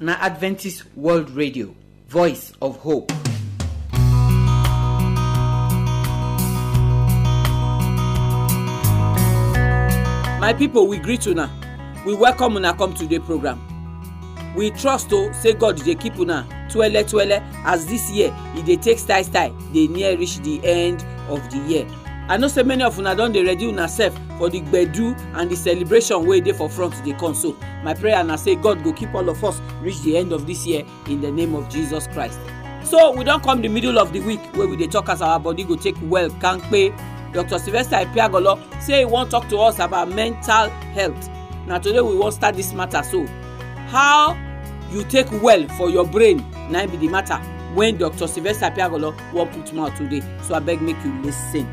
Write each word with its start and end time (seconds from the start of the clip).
na 0.00 0.16
adventist 0.20 0.84
world 0.96 1.30
radio 1.36 1.74
voice 2.08 2.52
of 2.60 2.78
hope. 2.78 3.12
my 10.40 10.54
pipo 10.54 10.86
we 10.88 10.98
greet 10.98 11.26
una. 11.26 11.50
We 12.06 12.14
welcome 12.14 12.56
una 12.56 12.72
come 12.74 12.94
today 12.94 13.18
program. 13.18 13.60
We 14.56 14.70
trust 14.70 15.12
o 15.12 15.30
say 15.32 15.52
god 15.52 15.76
dey 15.84 15.94
keep 15.94 16.18
una 16.18 16.46
twele 16.70 17.04
twele 17.04 17.40
as 17.64 17.84
dis 17.86 18.10
year 18.10 18.34
e 18.56 18.62
dey 18.62 18.76
take 18.76 18.98
style 18.98 19.24
style 19.24 19.52
dey 19.72 19.86
near 19.88 20.16
reach 20.16 20.38
the 20.40 20.60
end 20.64 21.04
of 21.28 21.40
the 21.50 21.58
year 21.68 21.86
i 22.30 22.36
know 22.36 22.46
say 22.46 22.62
many 22.62 22.84
of 22.84 22.96
una 22.98 23.12
don 23.14 23.32
dey 23.32 23.42
ready 23.44 23.66
una 23.66 23.88
sef 23.88 24.14
for 24.38 24.48
the 24.48 24.60
gbedu 24.60 25.16
and 25.34 25.50
the 25.50 25.56
celebration 25.56 26.24
wey 26.26 26.40
dey 26.40 26.52
for 26.52 26.68
front 26.70 26.94
dey 27.04 27.12
come 27.14 27.34
so 27.34 27.56
my 27.82 27.92
prayer 27.92 28.22
na 28.22 28.36
say 28.36 28.54
god 28.54 28.82
go 28.84 28.92
keep 28.92 29.12
all 29.14 29.28
of 29.28 29.42
us 29.44 29.60
reach 29.82 30.00
the 30.02 30.16
end 30.16 30.32
of 30.32 30.46
this 30.46 30.64
year 30.64 30.84
in 31.08 31.20
the 31.20 31.30
name 31.30 31.54
of 31.56 31.68
jesus 31.68 32.06
christ. 32.06 32.38
So 32.84 33.12
we 33.12 33.24
don 33.24 33.40
come 33.40 33.60
the 33.62 33.68
middle 33.68 33.98
of 33.98 34.12
the 34.12 34.20
week 34.20 34.40
wey 34.56 34.66
we 34.66 34.76
dey 34.76 34.86
talk 34.86 35.08
as 35.08 35.20
our 35.22 35.40
body 35.40 35.64
go 35.64 35.74
take 35.76 35.96
well 36.02 36.30
kampe. 36.30 36.94
Dr 37.32 37.58
sylvester 37.58 37.96
ipiagolo 37.96 38.58
say 38.80 38.98
he 39.00 39.04
wan 39.04 39.28
talk 39.28 39.48
to 39.48 39.58
us 39.58 39.78
about 39.80 40.08
mental 40.10 40.68
health. 40.94 41.28
Na 41.66 41.78
today 41.78 42.00
we 42.00 42.16
wan 42.16 42.30
start 42.32 42.54
this 42.56 42.72
matter. 42.72 43.02
So 43.02 43.26
how 43.88 44.36
you 44.92 45.02
take 45.04 45.30
well 45.42 45.66
for 45.76 45.90
your 45.90 46.06
brain? 46.06 46.44
Na 46.70 46.86
be 46.86 46.96
the 46.96 47.08
matter 47.08 47.36
when 47.74 47.96
dr 47.98 48.26
sylvester 48.28 48.66
ipiagolo 48.66 49.14
wan 49.32 49.48
put 49.48 49.72
mouth 49.72 49.96
today. 49.96 50.20
So 50.46 50.54
abeg 50.54 50.80
make 50.80 51.02
you 51.04 51.12
lis 51.22 51.36
ten 51.52 51.66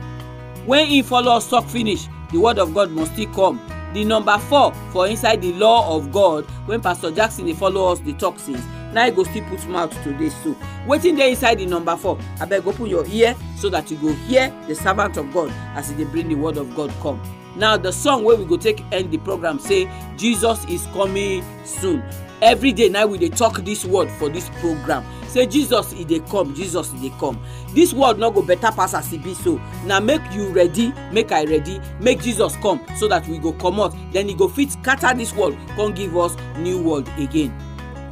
when 0.67 0.85
he 0.85 1.01
follow 1.01 1.31
us 1.31 1.49
talk 1.49 1.65
finish 1.65 2.07
the 2.31 2.37
word 2.39 2.59
of 2.59 2.73
god 2.73 2.91
must 2.91 3.13
still 3.13 3.31
come. 3.33 3.59
The 3.93 4.03
number 4.03 4.37
four 4.37 4.73
for 4.91 5.07
inside 5.07 5.41
the 5.41 5.53
law 5.53 5.95
of 5.95 6.11
god 6.11 6.43
when 6.67 6.81
pastor 6.81 7.09
jackson 7.09 7.45
dey 7.45 7.53
follow 7.53 7.91
us 7.93 7.99
dey 7.99 8.11
talk 8.13 8.37
since 8.37 8.61
na 8.93 9.05
he 9.05 9.11
go 9.11 9.23
still 9.23 9.45
put 9.45 9.65
mouth 9.67 9.91
today 10.03 10.29
so. 10.29 10.53
Wetin 10.85 11.15
dey 11.17 11.31
inside 11.31 11.55
the 11.59 11.65
number 11.65 11.95
four? 11.95 12.17
Abeg 12.39 12.65
open 12.67 12.85
your 12.88 13.05
ear 13.07 13.33
so 13.55 13.69
that 13.69 13.89
you 13.89 13.97
go 13.97 14.11
hear 14.27 14.53
the 14.67 14.75
servant 14.75 15.15
of 15.17 15.31
god 15.33 15.49
as 15.75 15.89
he 15.89 15.95
dey 15.95 16.03
bring 16.11 16.27
the 16.27 16.35
word 16.35 16.57
of 16.57 16.75
god 16.75 16.91
come. 17.01 17.19
Now 17.55 17.77
the 17.77 17.91
song 17.93 18.25
wey 18.25 18.35
we 18.35 18.43
go 18.45 18.57
take 18.57 18.83
end 18.91 19.09
the 19.09 19.17
program 19.19 19.57
say 19.59 19.89
jesus 20.17 20.63
is 20.65 20.85
coming 20.88 21.43
soon 21.65 22.03
every 22.41 22.71
day 22.71 22.89
na 22.89 23.05
we 23.05 23.17
dey 23.17 23.30
talk 23.30 23.57
this 23.63 23.85
word 23.85 24.09
for 24.11 24.30
this 24.30 24.49
program. 24.61 25.03
Say 25.27 25.45
jesus 25.45 25.93
e 25.93 26.03
dey 26.05 26.19
come 26.21 26.53
jesus 26.53 26.94
e 26.94 27.09
dey 27.09 27.16
come. 27.19 27.39
This 27.73 27.94
world 27.94 28.19
no 28.19 28.31
go 28.31 28.41
better 28.41 28.71
pass 28.71 28.94
as 28.94 29.13
e 29.13 29.17
be 29.17 29.33
so. 29.33 29.59
Na 29.85 29.99
make 29.99 30.21
you 30.33 30.49
ready 30.49 30.94
make 31.11 31.31
i 31.31 31.44
ready 31.45 31.79
make 31.99 32.21
jesus 32.21 32.55
come 32.57 32.81
so 32.97 33.07
that 33.07 33.27
we 33.27 33.38
go 33.38 33.53
comot. 33.53 33.94
Then 34.11 34.29
e 34.29 34.33
go 34.33 34.47
fit 34.47 34.71
scatter 34.71 35.13
this 35.16 35.33
world 35.33 35.57
come 35.75 35.94
give 35.94 36.16
us 36.17 36.35
new 36.57 36.81
world 36.81 37.07
again. 37.17 37.53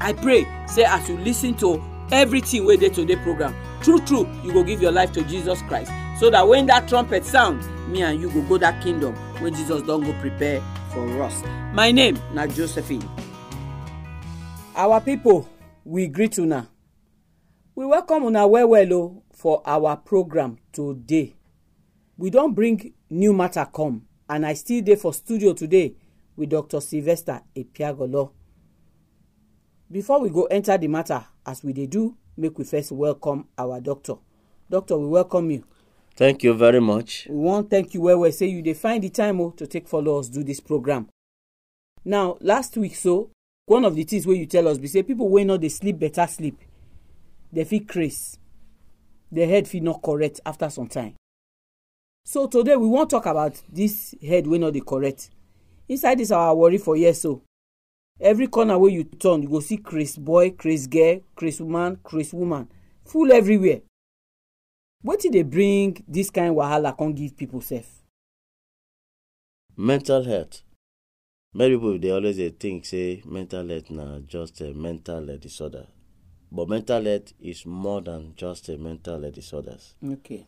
I 0.01 0.13
pray 0.13 0.45
say 0.67 0.83
as 0.83 1.07
you 1.09 1.17
lis 1.17 1.41
ten 1.41 1.55
to 1.55 1.81
everything 2.11 2.65
wey 2.65 2.77
dey 2.77 2.89
today 2.89 3.15
program 3.17 3.55
true 3.81 3.99
true 3.99 4.27
you 4.43 4.53
go 4.53 4.63
give 4.63 4.81
your 4.81 4.91
life 4.91 5.11
to 5.13 5.23
jesus 5.23 5.61
christ. 5.63 5.91
So 6.19 6.29
that 6.29 6.47
when 6.47 6.65
that 6.67 6.87
trumpet 6.87 7.25
sound 7.25 7.63
me 7.89 8.01
and 8.01 8.19
you 8.19 8.29
go 8.31 8.41
go 8.43 8.57
that 8.57 8.81
kingdom 8.83 9.15
wey 9.41 9.51
jesus 9.51 9.81
don 9.83 10.01
go 10.01 10.13
prepare 10.21 10.61
for 10.91 11.21
us. 11.23 11.43
My 11.73 11.91
name 11.91 12.17
na 12.33 12.47
josephine. 12.47 13.03
Our 14.75 15.01
pipo 15.01 15.45
we 15.85 16.07
greet 16.07 16.37
una. 16.37 16.67
We 17.75 17.85
welcome 17.85 18.23
una 18.25 18.47
well 18.47 18.67
well 18.69 18.93
o 18.93 19.23
for 19.33 19.61
our 19.65 19.95
program 19.97 20.57
today. 20.71 21.35
We 22.17 22.29
don 22.29 22.53
bring 22.53 22.93
new 23.09 23.33
matter 23.33 23.65
come 23.71 24.03
and 24.29 24.45
i 24.45 24.53
still 24.53 24.81
dey 24.81 24.95
for 24.95 25.13
studio 25.13 25.53
today 25.53 25.95
with 26.35 26.49
dr 26.49 26.81
sylvester 26.81 27.41
epiagolo. 27.55 28.31
Before 29.91 30.19
we 30.21 30.29
go 30.29 30.45
enter 30.45 30.77
the 30.77 30.87
matter 30.87 31.25
as 31.45 31.63
we 31.63 31.73
dey 31.73 31.85
do 31.85 32.17
make 32.37 32.57
we 32.57 32.63
first 32.65 32.91
welcome 32.91 33.47
our 33.57 33.79
doctor. 33.79 34.15
Doctor 34.69 34.97
we 34.97 35.07
welcome 35.07 35.51
you. 35.51 35.63
Thank 36.17 36.43
you 36.43 36.53
very 36.53 36.81
much. 36.81 37.27
we 37.29 37.35
wan 37.35 37.67
thank 37.67 37.93
you 37.93 38.01
well 38.01 38.19
well. 38.19 38.31
Say 38.31 38.47
you 38.47 38.61
dey 38.61 38.73
find 38.73 39.03
the 39.03 39.09
time 39.09 39.39
o 39.39 39.51
to 39.51 39.67
take 39.67 39.87
follow 39.87 40.19
us 40.19 40.27
do 40.29 40.43
this 40.43 40.59
program. 40.59 41.07
Now 42.03 42.37
last 42.41 42.75
week 42.77 42.95
so 42.95 43.29
one 43.67 43.83
of 43.85 43.95
the 43.95 44.03
things 44.03 44.27
wey 44.27 44.35
you 44.35 44.45
tell 44.45 44.67
us 44.67 44.77
be 44.77 44.87
say 44.87 45.01
people 45.03 45.27
wey 45.27 45.43
no 45.43 45.57
dey 45.57 45.69
sleep 45.69 45.97
better 45.99 46.27
sleep 46.27 46.59
dey 47.51 47.63
fit 47.63 47.87
craze 47.87 48.37
the 49.31 49.45
head 49.45 49.67
fit 49.67 49.81
no 49.81 49.95
correct 49.95 50.39
after 50.45 50.69
some 50.69 50.87
time 50.87 51.15
so 52.23 52.45
today 52.47 52.75
we 52.75 52.87
wan 52.87 53.07
talk 53.07 53.25
about 53.25 53.59
this 53.71 54.13
head 54.25 54.45
wey 54.45 54.59
no 54.59 54.69
dey 54.69 54.81
correct 54.81 55.31
inside 55.89 56.19
this 56.19 56.31
our 56.31 56.55
worry 56.55 56.77
for 56.77 56.95
here 56.95 57.13
so 57.13 57.41
every 58.19 58.47
corner 58.47 58.77
wey 58.77 58.91
you 58.91 59.03
turn 59.03 59.41
you 59.41 59.49
go 59.49 59.59
see 59.59 59.77
craze 59.77 60.15
boy 60.17 60.51
craze 60.51 60.85
girl 60.85 61.19
craze 61.35 61.59
woman 61.59 61.97
craze 62.03 62.33
woman 62.33 62.67
full 63.03 63.31
everywhere 63.31 63.81
wetin 65.03 65.31
dey 65.31 65.41
bring 65.43 66.03
this 66.07 66.29
kind 66.29 66.55
wahala 66.55 66.95
come 66.95 67.13
give 67.13 67.35
people 67.35 67.61
sef. 67.61 67.87
Mental 69.77 70.23
health. 70.23 70.61
Many 71.57 71.75
people 71.77 71.97
dey 71.97 72.11
always 72.11 72.35
dey 72.35 72.49
think 72.49 72.85
say 72.85 73.21
mental 73.23 73.65
health 73.69 73.89
na 73.89 74.19
just 74.27 74.59
a 74.59 74.73
mental 74.73 75.31
uh, 75.31 75.37
disorder. 75.37 75.87
But 76.51 76.67
mental 76.67 77.01
health 77.01 77.31
is 77.39 77.65
more 77.65 78.01
than 78.01 78.33
just 78.35 78.67
a 78.67 78.77
mental 78.77 79.23
uh, 79.25 79.29
disorders. 79.29 79.95
okay 80.03 80.45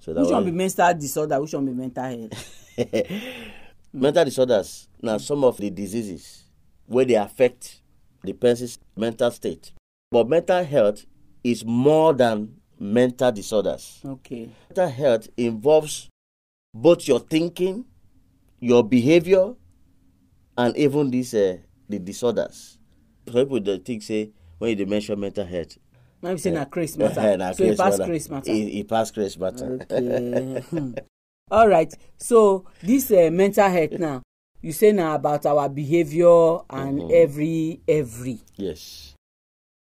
So 0.00 0.12
which 0.12 0.30
one 0.30 0.44
be 0.44 0.50
mental 0.50 0.92
disorder 0.92 1.40
which 1.40 1.54
one 1.54 1.64
be 1.64 1.72
mental 1.72 2.04
health. 2.04 2.68
mental 3.94 4.24
disorders 4.26 4.88
na 5.00 5.16
some 5.16 5.42
of 5.42 5.56
the 5.56 5.70
diseases 5.70 6.44
wey 6.86 7.06
dey 7.06 7.14
affect 7.14 7.80
the 8.22 8.34
person's 8.34 8.78
mental 8.94 9.30
state. 9.30 9.72
But 10.10 10.28
mental 10.28 10.62
health 10.64 11.06
is 11.42 11.64
more 11.64 12.12
than 12.12 12.56
mental 12.78 13.32
disorders. 13.32 14.00
okay 14.04 14.50
Mental 14.68 14.88
health 14.90 15.28
involves 15.38 16.10
both 16.74 17.08
your 17.08 17.20
thinking, 17.20 17.86
your 18.60 18.84
behavior, 18.84 19.54
and 20.66 20.76
even 20.76 21.10
these 21.10 21.34
uh, 21.34 21.56
the 21.88 21.98
disorders. 21.98 22.78
Some 23.26 23.34
people 23.44 23.60
dey 23.60 23.78
think 23.78 24.02
say 24.02 24.30
when 24.58 24.70
you 24.70 24.76
dey 24.76 24.84
mention 24.84 25.18
mental 25.18 25.44
health, 25.46 25.76
na 26.22 26.32
be 26.32 26.38
say 26.38 26.50
na 26.50 26.64
craze 26.64 26.96
eh, 27.00 27.02
matter 27.08 27.36
na 27.36 27.52
so 27.52 27.64
e 27.64 27.76
pass 27.76 27.96
craze 27.98 28.30
matter. 28.30 28.50
E, 28.52 28.78
e 28.80 28.84
pass 28.84 29.10
craze 29.10 29.38
matter. 29.38 29.78
okay 29.82 30.60
hmm. 30.70 30.92
all 31.50 31.68
right 31.68 31.94
so 32.16 32.64
this 32.82 33.10
uh, 33.10 33.28
mental 33.32 33.68
health 33.68 33.92
now 33.98 34.22
you 34.62 34.72
say 34.72 34.92
na 34.92 35.14
about 35.14 35.44
our 35.46 35.68
behaviour 35.68 36.60
and 36.70 36.98
Mhm. 37.00 37.10
every 37.12 37.80
every 37.88 38.38
yes. 38.56 39.14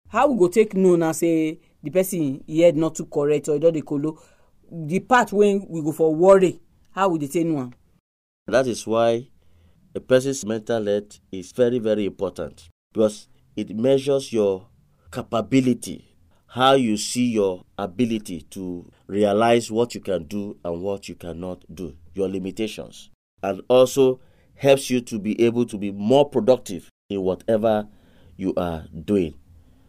how 0.09 0.28
we 0.28 0.38
go 0.38 0.47
take 0.47 0.73
know 0.73 0.95
now 0.95 1.11
say 1.11 1.59
the 1.84 1.90
person 1.91 2.44
e 2.47 2.59
head 2.61 2.75
not 2.78 2.95
too 2.95 3.05
correct 3.05 3.47
or 3.50 3.55
e 3.55 3.59
don 3.59 3.73
dey 3.73 3.81
kolo 3.81 4.17
the 4.72 5.00
part 5.00 5.31
wey 5.31 5.61
we 5.69 5.81
go 5.81 5.91
for 5.91 6.13
worry 6.16 6.59
how 6.91 7.09
we 7.09 7.19
dey 7.19 7.28
take 7.28 7.45
know 7.47 7.59
am. 7.59 7.73
That 8.47 8.67
is 8.67 8.85
why 8.85 9.28
a 9.96 10.00
person's 10.00 10.46
mental 10.46 10.86
health 10.86 11.20
is 11.31 11.52
very, 11.52 11.80
very 11.80 12.06
important 12.06 12.70
because 12.92 13.28
it 13.56 13.76
measures 13.76 14.34
your 14.34 14.68
capability, 15.12 16.16
how 16.48 16.74
you 16.74 16.98
see 16.98 17.28
your 17.28 17.64
ability 17.78 18.42
to 18.50 18.90
realize 19.08 19.72
what 19.72 19.94
you 19.94 20.02
can 20.02 20.24
do 20.24 20.58
and 20.64 20.82
what 20.82 21.08
you 21.08 21.16
cannot 21.16 21.64
do, 21.74 21.96
your 22.14 22.28
limitations, 22.28 23.09
and 23.44 23.62
also 23.68 24.20
helps 24.56 24.90
you 24.90 25.02
to 25.02 25.20
be 25.20 25.40
able 25.42 25.66
to 25.66 25.78
be 25.78 25.92
more 25.92 26.28
productive 26.28 26.90
in 27.09 27.22
whatever 27.22 27.88
you 28.38 28.53
are 28.58 28.85
doing. 29.06 29.35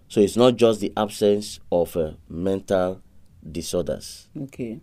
So 0.09 0.21
it's 0.21 0.37
not 0.37 0.57
just 0.57 0.81
the 0.81 0.93
absence 0.97 1.61
of 1.73 1.97
uh, 1.97 2.13
mental 2.29 3.01
disorders. 3.51 4.29
okay 4.43 4.81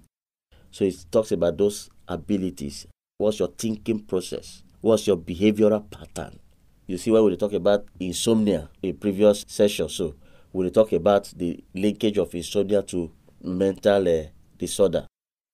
So 0.72 0.86
it 0.86 1.06
talks 1.12 1.32
about 1.32 1.58
those 1.58 1.90
abilities. 2.08 2.88
What's 3.18 3.40
your 3.40 3.50
thinking 3.50 4.00
process? 4.00 4.64
What's 4.82 5.06
your 5.06 5.18
behavioral 5.18 5.90
pattern? 5.90 6.40
You 6.88 6.98
see, 6.98 7.12
when 7.12 7.24
we 7.24 7.38
talk 7.38 7.54
about 7.54 7.86
insomnia 8.00 8.70
in 8.82 8.98
previous 8.98 9.46
session, 9.48 9.88
so 9.90 10.16
we 10.52 10.70
talk 10.72 10.92
about 10.92 11.32
the 11.38 11.64
linkage 11.76 12.18
of 12.18 12.34
insomnia 12.34 12.82
to 12.84 13.12
mental 13.44 14.08
uh, 14.08 14.24
disorder, 14.58 15.06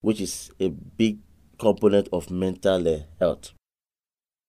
which 0.02 0.22
is 0.22 0.50
a 0.62 0.70
big 0.70 1.20
component 1.60 2.08
of 2.14 2.32
mental 2.32 2.88
uh, 2.88 3.00
health. 3.20 3.52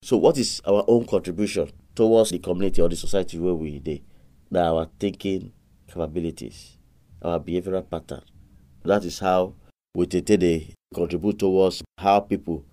So, 0.02 0.16
what 0.16 0.38
is 0.38 0.62
our 0.64 0.84
own 0.86 1.06
contribution 1.06 1.70
towards 1.96 2.30
the 2.30 2.38
community 2.38 2.80
or 2.80 2.88
the 2.88 2.96
society 2.96 3.36
where 3.38 3.54
we 3.54 3.80
dey? 3.80 4.02
Na 4.50 4.72
our 4.72 4.88
thinking 5.00 5.52
capabilities, 5.88 6.78
our 7.20 7.40
behavioral 7.40 7.88
pattern. 7.90 8.22
That 8.84 9.04
is 9.04 9.18
how 9.18 9.54
we 9.94 10.06
take 10.06 10.74
contribute 10.94 11.38
towards 11.38 11.82
how 11.98 12.20
people 12.20 12.64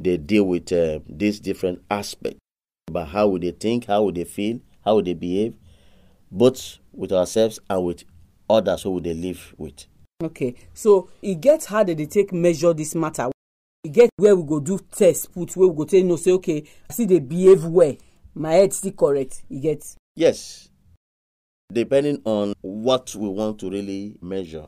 dey 0.00 0.16
deal 0.16 0.44
with 0.44 0.72
uh, 0.72 1.00
these 1.08 1.40
different 1.40 1.82
aspects 1.90 2.38
about 2.88 3.08
how 3.08 3.28
we 3.28 3.38
dey 3.40 3.52
think, 3.52 3.86
how 3.86 4.02
we 4.04 4.12
dey 4.12 4.24
feel, 4.24 4.60
how 4.84 4.96
we 4.96 5.02
dey 5.02 5.14
behave, 5.14 5.54
both 6.30 6.78
with 6.92 7.12
ourselves 7.12 7.58
and 7.70 7.84
with 7.84 8.04
others 8.48 8.82
who 8.82 8.90
we 8.92 9.00
dey 9.00 9.14
live 9.14 9.54
with. 9.56 9.86
okay 10.22 10.54
so 10.72 11.08
it 11.22 11.40
gets 11.40 11.66
how 11.66 11.82
dem 11.82 11.96
dey 11.96 12.06
take 12.06 12.32
measure 12.32 12.72
this 12.72 12.94
matter 12.94 13.30
e 13.84 13.88
get 13.88 14.08
where 14.16 14.36
we 14.36 14.42
go 14.42 14.60
do 14.60 14.78
test 14.96 15.32
put 15.34 15.56
where 15.56 15.68
we 15.68 15.76
go 15.76 15.84
take 15.84 16.04
know 16.04 16.16
say 16.16 16.30
okay 16.32 16.62
i 16.88 16.92
still 16.92 17.06
dey 17.06 17.18
behave 17.20 17.64
well 17.64 17.94
my 18.34 18.52
head 18.52 18.72
still 18.72 18.92
correct 18.92 19.42
e 19.50 19.58
get. 19.60 19.84
Yes, 20.16 20.68
depending 21.72 22.20
on 22.24 22.54
what 22.60 23.14
we 23.14 23.28
want 23.28 23.58
to 23.60 23.70
really 23.70 24.16
measure. 24.20 24.66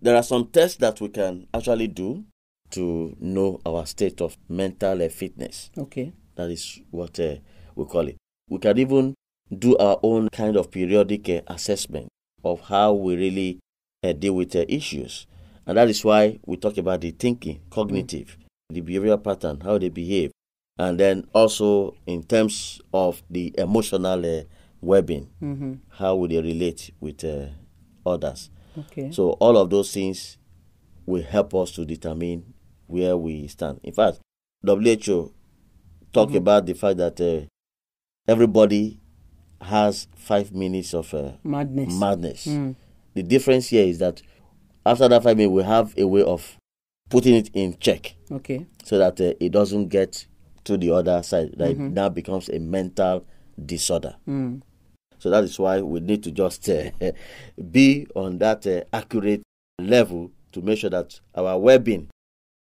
There 0.00 0.16
are 0.16 0.22
some 0.22 0.46
tests 0.48 0.78
that 0.78 1.00
we 1.00 1.08
can 1.08 1.46
actually 1.54 1.88
do 1.88 2.24
to 2.72 3.16
know 3.20 3.60
our 3.66 3.86
state 3.86 4.20
of 4.20 4.36
mental 4.48 5.02
uh, 5.02 5.08
fitness. 5.08 5.70
Okay. 5.76 6.12
That 6.36 6.50
is 6.50 6.80
what 6.90 7.18
uh, 7.20 7.36
we 7.74 7.84
call 7.86 8.08
it. 8.08 8.16
We 8.48 8.58
can 8.58 8.78
even 8.78 9.14
do 9.56 9.76
our 9.76 9.98
own 10.02 10.28
kind 10.30 10.56
of 10.56 10.70
periodic 10.70 11.28
uh, 11.28 11.40
assessment 11.46 12.08
of 12.44 12.60
how 12.62 12.92
we 12.92 13.16
really 13.16 13.58
uh, 14.04 14.12
deal 14.12 14.34
with 14.34 14.56
uh, 14.56 14.64
issues. 14.68 15.26
And 15.66 15.78
that 15.78 15.88
is 15.88 16.04
why 16.04 16.40
we 16.44 16.56
talk 16.56 16.76
about 16.78 17.02
the 17.02 17.10
thinking, 17.12 17.60
cognitive, 17.70 18.36
the 18.70 18.80
behavioral 18.80 19.22
pattern, 19.22 19.60
how 19.60 19.78
they 19.78 19.90
behave. 19.90 20.32
And 20.78 20.98
then 20.98 21.26
also 21.34 21.94
in 22.06 22.22
terms 22.24 22.80
of 22.92 23.22
the 23.30 23.54
emotional 23.58 24.24
uh, 24.24 24.42
well-being, 24.80 25.28
Mm-hmm. 25.42 25.74
how 25.90 26.16
would 26.16 26.30
they 26.32 26.40
relate 26.40 26.90
with 26.98 27.22
uh, 27.24 27.46
others. 28.04 28.50
Okay. 28.76 29.12
So 29.12 29.32
all 29.32 29.56
of 29.58 29.70
those 29.70 29.92
things 29.92 30.38
will 31.06 31.22
help 31.22 31.54
us 31.54 31.72
to 31.72 31.84
determine 31.84 32.51
where 32.92 33.16
we 33.16 33.48
stand. 33.48 33.80
In 33.82 33.92
fact, 33.92 34.20
WHO 34.64 35.32
talk 36.12 36.34
about 36.34 36.66
the 36.66 36.74
fact 36.74 36.98
that 36.98 37.20
uh, 37.20 37.46
everybody 38.28 39.00
has 39.60 40.06
five 40.16 40.52
minutes 40.52 40.92
of 40.94 41.12
uh, 41.14 41.32
Madness. 41.42 41.98
madness. 41.98 42.46
Mm. 42.46 42.74
The 43.14 43.22
difference 43.22 43.68
here 43.68 43.84
is 43.86 43.98
that 43.98 44.22
after 44.84 45.08
that 45.08 45.22
five 45.22 45.36
minutes, 45.36 45.52
we 45.52 45.62
have 45.62 45.94
a 45.96 46.06
way 46.06 46.22
of 46.22 46.56
putting 47.08 47.34
it 47.34 47.50
in 47.54 47.76
check 47.78 48.14
Okay. 48.30 48.66
so 48.84 48.98
that 48.98 49.20
uh, 49.20 49.34
it 49.40 49.50
doesn't 49.52 49.88
get 49.88 50.26
to 50.64 50.76
the 50.76 50.90
other 50.90 51.22
side. 51.22 51.54
That 51.56 51.70
it 51.70 51.78
now 51.78 52.08
becomes 52.08 52.48
a 52.48 52.58
mental 52.58 53.24
disorder. 53.64 54.16
Mm. 54.28 54.62
So 55.18 55.30
that 55.30 55.44
is 55.44 55.58
why 55.58 55.80
we 55.80 56.00
need 56.00 56.22
to 56.24 56.30
just 56.32 56.68
uh, 56.68 56.90
be 57.70 58.06
on 58.14 58.38
that 58.38 58.66
uh, 58.66 58.82
accurate 58.92 59.42
level 59.80 60.30
to 60.52 60.60
make 60.62 60.78
sure 60.78 60.90
that 60.90 61.20
our 61.34 61.58
well-being 61.58 62.08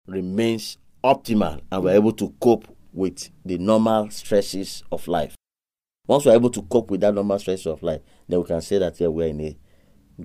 remains 0.08 0.78
optimal 1.04 1.62
and 1.72 1.84
we're 1.84 1.96
able 1.96 2.14
to 2.14 2.34
cope 2.40 2.68
with 2.94 3.30
the 3.46 3.58
normal 3.58 4.10
stresses 4.10 4.84
of 4.92 5.08
life. 5.08 5.36
Once 6.08 6.26
we're 6.26 6.34
able 6.36 6.50
to 6.50 6.62
cope 6.64 6.90
with 6.90 7.02
that 7.02 7.14
normal 7.14 7.38
stress 7.38 7.66
of 7.66 7.84
life, 7.84 8.02
then 8.28 8.40
we 8.40 8.46
can 8.46 8.62
say 8.62 8.78
that 8.80 9.00
yeah, 9.00 9.08
we're 9.08 9.28
in 9.28 9.42
a 9.42 9.58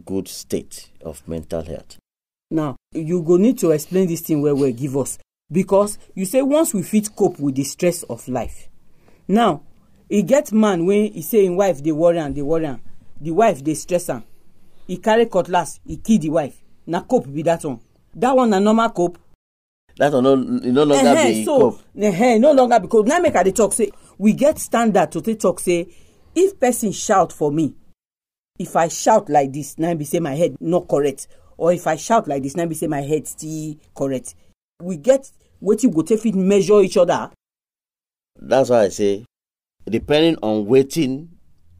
good 0.06 0.28
state 0.28 0.90
of 1.04 1.26
mental 1.28 1.62
health. 1.62 1.98
Now, 2.50 2.76
you 2.92 3.22
go 3.22 3.36
need 3.36 3.58
to 3.58 3.70
explain 3.72 4.06
this 4.08 4.20
thing 4.20 4.40
where 4.42 4.54
we 4.54 4.72
give 4.72 4.96
us 4.96 5.18
because 5.50 5.98
you 6.14 6.24
say 6.24 6.42
once 6.42 6.72
we 6.72 6.82
fit 6.82 7.14
cope 7.16 7.38
with 7.40 7.56
the 7.56 7.64
stress 7.64 8.02
of 8.04 8.26
life. 8.28 8.68
Now, 9.26 9.62
e 10.08 10.22
get 10.22 10.52
man 10.52 10.84
wey 10.86 11.06
e 11.06 11.22
say 11.22 11.46
im 11.46 11.56
wife 11.56 11.82
dey 11.82 11.92
worry 11.92 12.18
am 12.18 12.32
dey 12.34 12.42
worry 12.42 12.76
the 13.20 13.30
wife 13.30 13.62
dey 13.64 13.74
stress 13.74 14.10
am 14.10 14.22
e 14.86 14.96
carry 14.98 15.26
cutlass 15.26 15.80
e 15.86 15.96
kill 15.96 16.18
the 16.18 16.28
wife 16.28 16.62
na 16.86 17.00
cope 17.00 17.32
be 17.32 17.42
that 17.42 17.64
one 17.64 17.80
that 18.14 18.36
one 18.36 18.50
na 18.50 18.58
normal 18.58 18.90
cope. 18.90 19.18
That 20.02 20.14
will 20.14 20.22
no, 20.22 20.34
no 20.34 20.82
longer 20.82 21.10
Ehen, 21.14 21.26
be 21.28 21.44
so 21.44 21.78
ehen, 21.96 22.40
no 22.40 22.50
longer 22.50 22.80
because 22.80 23.06
Now 23.06 23.20
make 23.20 23.36
i 23.36 23.44
dey 23.44 23.52
talk 23.52 23.72
say 23.72 23.92
we 24.18 24.32
get 24.32 24.58
standard 24.58 25.12
to 25.12 25.20
take 25.22 25.38
talk 25.38 25.60
say 25.60 25.86
if 26.34 26.58
person 26.58 26.90
shout 26.90 27.32
for 27.32 27.52
me 27.52 27.72
if 28.58 28.74
i 28.74 28.88
shout 28.88 29.30
like 29.30 29.52
this 29.52 29.78
now 29.78 29.94
be 29.94 30.04
say 30.04 30.18
my 30.18 30.34
head 30.34 30.56
no 30.60 30.80
correct. 30.80 31.28
Or 31.56 31.72
if 31.72 31.86
i 31.86 31.94
shout 31.94 32.26
like 32.26 32.42
this 32.42 32.56
now 32.56 32.66
be 32.66 32.74
say 32.74 32.88
my 32.88 33.02
head 33.02 33.28
still 33.28 33.76
correct. 33.94 34.34
We 34.80 34.96
get 34.96 35.30
wetin 35.62 35.84
we 35.90 35.92
go 35.92 36.02
take 36.02 36.18
fit 36.18 36.34
measure 36.34 36.80
each 36.80 36.96
other. 36.96 37.30
That's 38.40 38.70
why 38.70 38.82
I 38.82 38.88
say, 38.88 39.24
depending 39.88 40.36
on 40.42 40.66
waiting 40.66 41.28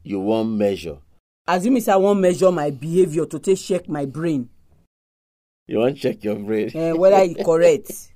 you 0.01 0.21
won't 0.21 0.47
measure. 0.51 0.99
assuming 1.45 1.81
say 1.81 1.91
i 1.91 1.97
won't 1.97 2.21
measure 2.21 2.53
my 2.53 2.71
behaviour 2.71 3.25
to 3.25 3.37
take 3.37 3.59
check 3.59 3.89
my 3.89 4.05
brain. 4.05 4.47
You 5.67 5.79
won't 5.79 5.97
check 5.97 6.23
your 6.23 6.35
brain. 6.35 6.71
uh, 6.73 6.95
whether 6.95 7.21
e 7.21 7.35
correct 7.43 8.12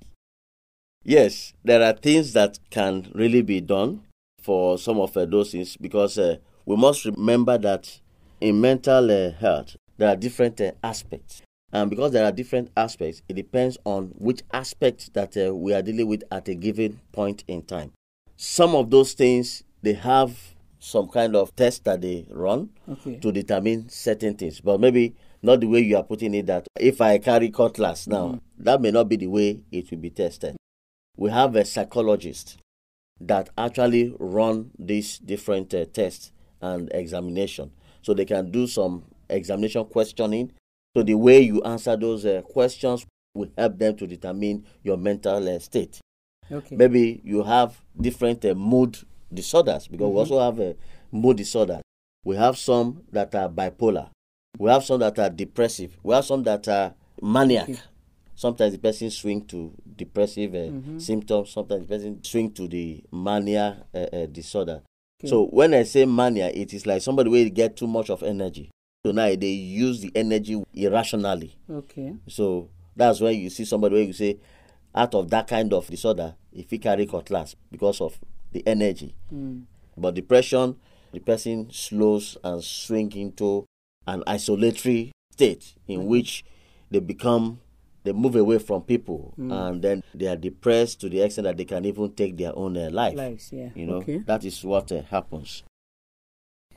Yes, 1.08 1.54
there 1.64 1.82
are 1.82 1.94
things 1.94 2.34
that 2.34 2.60
can 2.70 3.10
really 3.16 3.42
be 3.42 3.62
done 3.62 4.02
for 4.42 4.78
some 4.78 5.00
of 5.00 5.16
uh, 5.16 5.26
those 5.26 5.54
things 5.54 5.78
because 5.78 6.18
uh, 6.18 6.36
we 6.66 6.76
must 6.76 7.06
remember 7.06 7.58
that 7.60 8.02
in 8.42 8.60
mental 8.60 9.10
uh, 9.10 9.32
health 9.32 9.78
there 9.98 10.10
are 10.10 10.18
different 10.18 10.60
uh, 10.60 10.74
aspects, 10.84 11.42
and 11.72 11.90
because 11.90 12.12
there 12.12 12.26
are 12.26 12.34
different 12.34 12.72
aspects, 12.76 13.22
it 13.30 13.36
depends 13.38 13.78
on 13.86 14.08
which 14.18 14.42
aspect 14.52 15.14
that 15.14 15.38
uh, 15.38 15.56
we 15.56 15.74
are 15.74 15.82
dealing 15.82 16.08
with 16.08 16.26
at 16.30 16.50
a 16.50 16.56
given 16.56 17.00
point 17.14 17.46
in 17.48 17.62
time. 17.62 17.94
Some 18.36 18.76
of 18.76 18.90
those 18.90 19.14
things 19.14 19.64
they 19.82 19.94
have 19.94 20.38
some 20.78 21.08
kind 21.08 21.38
of 21.38 21.56
test 21.56 21.86
that 21.86 22.02
they 22.02 22.26
run 22.30 22.72
okay 22.90 23.16
to 23.20 23.32
determine 23.32 23.88
certain 23.88 24.36
things, 24.36 24.60
but 24.60 24.82
maybe 24.82 25.16
not 25.42 25.62
the 25.62 25.68
way 25.68 25.80
you 25.80 25.96
are 25.96 26.04
putting 26.04 26.34
it. 26.34 26.48
That 26.48 26.68
if 26.78 27.00
I 27.00 27.18
carry 27.18 27.50
cutlass 27.50 28.08
now, 28.08 28.42
that 28.58 28.82
may 28.82 28.92
not 28.92 29.08
be 29.08 29.16
the 29.16 29.28
way 29.28 29.62
it 29.72 29.90
will 29.90 30.00
be 30.00 30.10
tested. 30.10 30.58
We 31.18 31.32
have 31.32 31.56
a 31.56 31.66
psychologist 31.66 32.58
that 33.20 33.50
actually 33.58 34.16
run 34.20 34.72
these 34.78 35.18
different 35.18 35.74
uh, 35.74 35.86
tests 35.86 36.32
and 36.62 36.92
examination, 36.94 37.72
so 38.02 38.14
they 38.14 38.26
can 38.26 38.52
do 38.52 38.68
some 38.68 39.04
examination 39.30 39.84
questioning. 39.86 40.52
So 40.96 41.04
the 41.04 41.16
way 41.16 41.42
you 41.42 41.62
answer 41.64 41.98
those 41.98 42.26
uh, 42.26 42.42
questions 42.44 43.06
will 43.34 43.50
help 43.58 43.78
them 43.78 43.96
to 43.98 44.08
determine 44.08 44.66
your 44.84 44.98
mental 44.98 45.48
uh, 45.48 45.60
state. 45.60 46.00
Okay. 46.52 46.76
Maybe 46.76 47.22
you 47.24 47.44
have 47.44 47.80
different 48.00 48.46
uh, 48.46 48.54
mood 48.56 48.98
disorders 49.34 49.88
because 49.88 50.10
we 50.10 50.18
also 50.18 50.40
have 50.40 50.60
a 50.60 50.76
mood 51.12 51.38
disorder. 51.38 51.82
We 52.24 52.36
have 52.36 52.58
some 52.58 53.02
that 53.12 53.34
are 53.36 53.50
bipolar. 53.50 54.10
We 54.58 54.70
have 54.70 54.84
some 54.84 55.00
that 55.00 55.20
are 55.20 55.30
depressive. 55.30 55.98
We 56.04 56.14
have 56.16 56.26
some 56.26 56.44
that 56.44 56.68
are 56.68 56.94
maniac 57.22 57.70
sometimes 58.38 58.72
the 58.72 58.80
person 58.80 59.10
swing 59.10 59.44
to 59.46 59.74
depressive 59.98 60.54
uh, 60.56 61.00
symptoms. 61.00 61.50
Sometimes 61.52 61.82
the 61.82 61.88
person 61.88 62.24
swing 62.24 62.52
to 62.54 62.68
the 62.68 63.04
mania 63.12 63.84
uh, 63.94 63.98
uh, 63.98 64.26
disorder. 64.28 64.82
So 65.26 65.46
when 65.48 65.74
i 65.74 65.82
say 65.82 66.06
mania 66.06 66.48
it 66.54 66.74
is 66.76 66.86
like 66.86 67.02
somebody 67.02 67.30
wey 67.32 67.50
get 67.50 67.76
too 67.76 67.88
much 67.88 68.10
of 68.12 68.22
energy. 68.24 68.70
So 69.06 69.12
now 69.12 69.34
they 69.36 69.48
use 69.48 70.00
the 70.02 70.12
energy 70.16 70.64
irrationally. 70.74 71.58
Okay. 71.70 72.14
So 72.28 72.70
that's 72.96 73.20
when 73.20 73.36
you 73.40 73.50
see 73.50 73.66
somebody 73.66 73.96
where 73.96 74.04
you 74.04 74.14
say, 74.14 74.38
out 74.94 75.16
of 75.16 75.30
that 75.30 75.48
kind 75.48 75.72
of 75.74 75.88
disorder, 75.88 76.36
if 76.54 76.70
he 76.70 76.78
carry 76.78 77.06
cutlass 77.06 77.56
because 77.72 78.02
of 78.02 78.20
the 78.52 78.66
energy. 78.68 79.16
But 79.96 80.14
depression, 80.16 80.76
the 81.12 81.20
person 81.20 81.70
slows 81.72 82.38
and 82.44 82.64
swing 82.64 83.12
into 83.14 83.66
an 84.06 84.24
isolatory 84.28 85.12
state 85.32 85.74
in 85.88 86.06
which 86.08 86.44
they 86.92 87.00
become 87.00 87.60
they 88.08 88.14
move 88.14 88.38
away 88.38 88.58
from 88.58 88.82
people 88.84 89.34
and 89.38 89.82
then 89.82 90.02
they 90.16 90.28
are 90.28 90.38
depressed 90.38 91.02
to 91.02 91.10
the 91.10 91.22
extent 91.22 91.44
that 91.44 91.58
they 91.58 91.66
can 91.66 91.84
even 91.84 92.10
take 92.14 92.38
their 92.38 92.58
own 92.58 92.78
uh, 92.78 92.90
life. 92.90 93.16
lives 93.16 93.52
yeah. 93.52 93.68
You 93.76 93.86
know, 93.86 93.96
okay. 93.96 94.20
That 94.20 94.46
is 94.46 94.64
what 94.64 94.92
uh, 94.94 95.02
happens. 95.04 95.64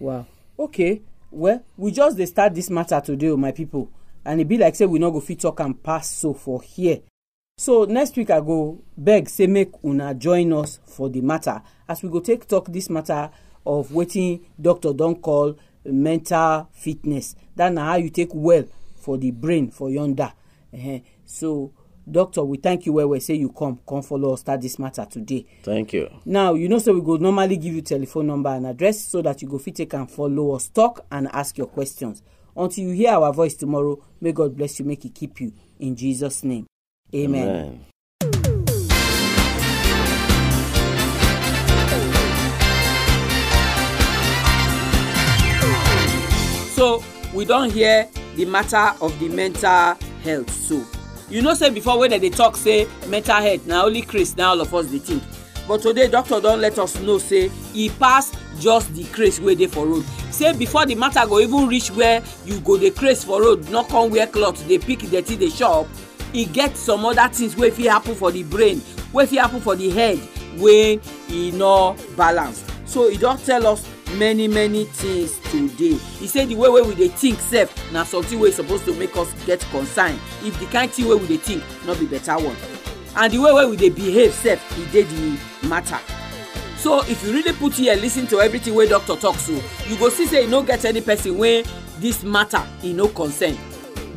wow. 0.01 0.27
Okay. 0.59 1.03
Well 1.31 1.63
we 1.77 1.93
just 1.93 2.17
dey 2.17 2.27
start 2.27 2.55
this 2.55 2.69
matter 2.69 3.01
today 3.01 3.31
my 3.37 3.53
people. 3.53 3.89
And 4.25 4.41
e 4.41 4.45
be 4.45 4.59
like 4.59 4.75
say 4.75 4.87
we 4.87 4.99
no 4.99 5.13
go 5.13 5.21
fit 5.21 5.39
talk 5.41 5.61
am 5.61 5.75
pass 5.75 6.11
so 6.11 6.35
for 6.35 6.61
here. 6.63 7.01
So 7.57 7.85
next 7.85 8.17
week 8.17 8.31
i 8.31 8.41
go 8.41 8.83
beg 8.97 9.29
say 9.29 9.47
make 9.47 9.71
una 9.85 10.13
join 10.15 10.53
us 10.53 10.81
for 10.85 11.09
the 11.09 11.21
matter. 11.21 11.63
As 11.89 12.03
we 12.03 12.09
go 12.09 12.19
take 12.19 12.49
talk 12.49 12.67
this 12.73 12.91
matter 12.91 13.31
of 13.65 13.93
waiting 13.93 14.45
doctor 14.61 14.93
don 14.93 15.15
call 15.15 15.57
mental 15.85 16.69
fitness. 16.73 17.37
That 17.55 17.73
na 17.73 17.85
how 17.85 17.97
you 17.97 18.11
take 18.11 18.31
well 18.35 18.65
for 18.97 19.17
the 19.17 19.31
brain 19.31 19.71
for 19.71 19.89
yonder 19.91 20.33
uh 20.75 20.99
so 21.25 21.73
doctor 22.11 22.43
we 22.45 22.57
thank 22.57 22.87
you 22.87 22.93
well 22.93 23.09
we 23.09 23.21
say 23.21 23.35
you 23.35 23.51
come 23.51 23.79
come 23.89 24.03
follow 24.03 24.33
us 24.33 24.41
start 24.41 24.61
this 24.61 24.79
matter 24.79 25.07
today 25.09 25.47
Thank 25.63 25.93
you. 25.93 26.09
now 26.25 26.55
you 26.55 26.69
know 26.69 26.79
so 26.79 26.93
we 26.95 27.01
go 27.01 27.17
normally 27.17 27.57
give 27.57 27.75
you 27.75 27.83
telephone 27.83 28.27
number 28.27 28.51
and 28.51 28.67
address 28.67 29.05
so 29.05 29.23
that 29.23 29.41
you 29.43 29.49
go 29.49 29.59
fit 29.59 29.77
take 29.77 29.95
am 29.95 30.07
follow 30.07 30.55
us 30.55 30.69
talk 30.69 31.05
and 31.11 31.29
ask 31.33 31.57
your 31.59 31.67
questions 31.69 32.23
until 32.57 32.85
you 32.85 32.91
hear 32.93 33.13
our 33.13 33.33
voice 33.33 33.55
tomorrow 33.55 34.03
may 34.21 34.33
god 34.33 34.57
bless 34.57 34.79
you 34.79 34.85
make 34.85 35.03
he 35.03 35.11
keep 35.11 35.41
you 35.41 35.53
in 35.79 35.95
jesus 35.95 36.43
name 36.43 36.67
amen. 37.15 37.49
Amen. 37.49 37.85
so 46.73 47.03
we 47.35 47.45
don't 47.45 47.71
hear 47.71 48.09
the 48.37 48.45
matter 48.47 48.95
of 49.03 49.17
the 49.21 49.29
mental 49.29 49.97
health 50.21 50.51
so. 50.51 50.85
You 51.29 51.43
know 51.43 51.55
say 51.55 51.71
before 51.71 51.99
wey 51.99 52.09
dem 52.09 52.21
dey 52.21 52.31
talk 52.31 52.57
say 52.57 52.89
mental 53.09 53.37
health 53.37 53.67
na 53.67 53.85
only 53.85 54.03
craze 54.03 54.37
na 54.37 54.51
all 54.51 54.61
of 54.61 54.75
us 54.75 54.87
dey 54.87 54.99
think 54.99 55.23
but 55.69 55.81
today 55.83 56.09
doctor 56.09 56.41
don 56.41 56.61
let 56.61 56.79
us 56.79 56.99
know 57.01 57.19
say 57.19 57.51
e 57.75 57.89
pass 57.91 58.33
just 58.59 58.93
the 58.95 59.05
craze 59.05 59.41
wey 59.41 59.55
dey 59.55 59.67
for 59.67 59.87
road. 59.87 60.05
Say 60.31 60.53
before 60.57 60.87
the 60.87 60.95
matter 60.95 61.25
go 61.27 61.39
even 61.41 61.69
reach 61.69 61.91
where 61.91 62.23
you 62.45 62.59
go 62.61 62.77
dey 62.79 62.91
craze 62.91 63.23
for 63.25 63.41
road 63.41 63.69
no 63.71 63.85
come 63.85 64.11
wear 64.11 64.27
cloth 64.27 64.67
dey 64.67 64.79
pick 64.79 65.01
dirty 65.11 65.37
dey 65.37 65.51
chop. 65.51 65.87
E 66.33 66.45
get 66.45 66.77
some 66.77 67.05
other 67.05 67.29
things 67.33 67.57
wey 67.57 67.71
fit 67.71 67.87
happen 67.91 68.15
for 68.15 68.31
the 68.33 68.43
brain 68.43 68.83
wey 69.13 69.27
fit 69.27 69.39
happen 69.41 69.61
for 69.61 69.77
the 69.77 69.91
head 69.91 70.19
wey 70.59 71.01
e 71.31 71.51
no 71.53 71.97
balance. 72.17 72.65
So 72.87 73.09
e 73.09 73.17
don 73.17 73.39
tell 73.39 73.67
us 73.69 73.87
many 74.19 74.49
many 74.49 74.85
things 74.85 75.39
today. 75.51 75.99
E 76.21 76.27
say 76.27 76.45
the 76.45 76.55
way 76.55 76.69
wey 76.69 76.83
we 76.83 76.95
dey 76.95 77.09
think 77.09 77.39
sef 77.39 77.71
na 77.93 78.05
something 78.05 78.39
wey 78.39 78.51
suppose 78.51 78.85
to 78.85 78.95
make 78.95 79.17
us 79.17 79.33
get 79.45 79.61
concern 79.71 80.19
if 80.43 80.59
the 80.61 80.67
kind 80.67 80.91
thing 80.91 81.09
wey 81.09 81.15
we 81.15 81.27
dey 81.27 81.37
think 81.37 81.63
no 81.87 81.95
be 81.95 82.07
better 82.07 82.35
one. 82.35 82.57
And 83.17 83.33
the 83.33 83.39
way 83.39 83.53
wey 83.53 83.67
we 83.67 83.77
dey 83.77 83.91
behave 83.91 84.33
sef 84.35 84.61
e 84.79 84.85
dey 84.93 85.03
the 85.03 85.39
matter. 85.69 85.99
So 86.77 87.01
if 87.03 87.23
you 87.25 87.33
really 87.33 87.53
put 87.53 87.79
ear 87.79 87.97
lis 87.97 88.15
ten 88.15 88.27
to 88.29 88.41
everything 88.41 88.75
wey 88.75 88.89
doctor 88.89 89.17
talk 89.17 89.37
so 89.37 89.53
you 89.87 89.97
go 89.99 90.09
see 90.09 90.27
say 90.27 90.45
e 90.45 90.47
no 90.47 90.63
get 90.63 90.85
any 90.85 91.01
person 91.01 91.37
wey 91.39 91.65
this 91.99 92.23
matter 92.25 92.63
e 92.83 92.93
no 92.93 93.09
concern. 93.09 93.57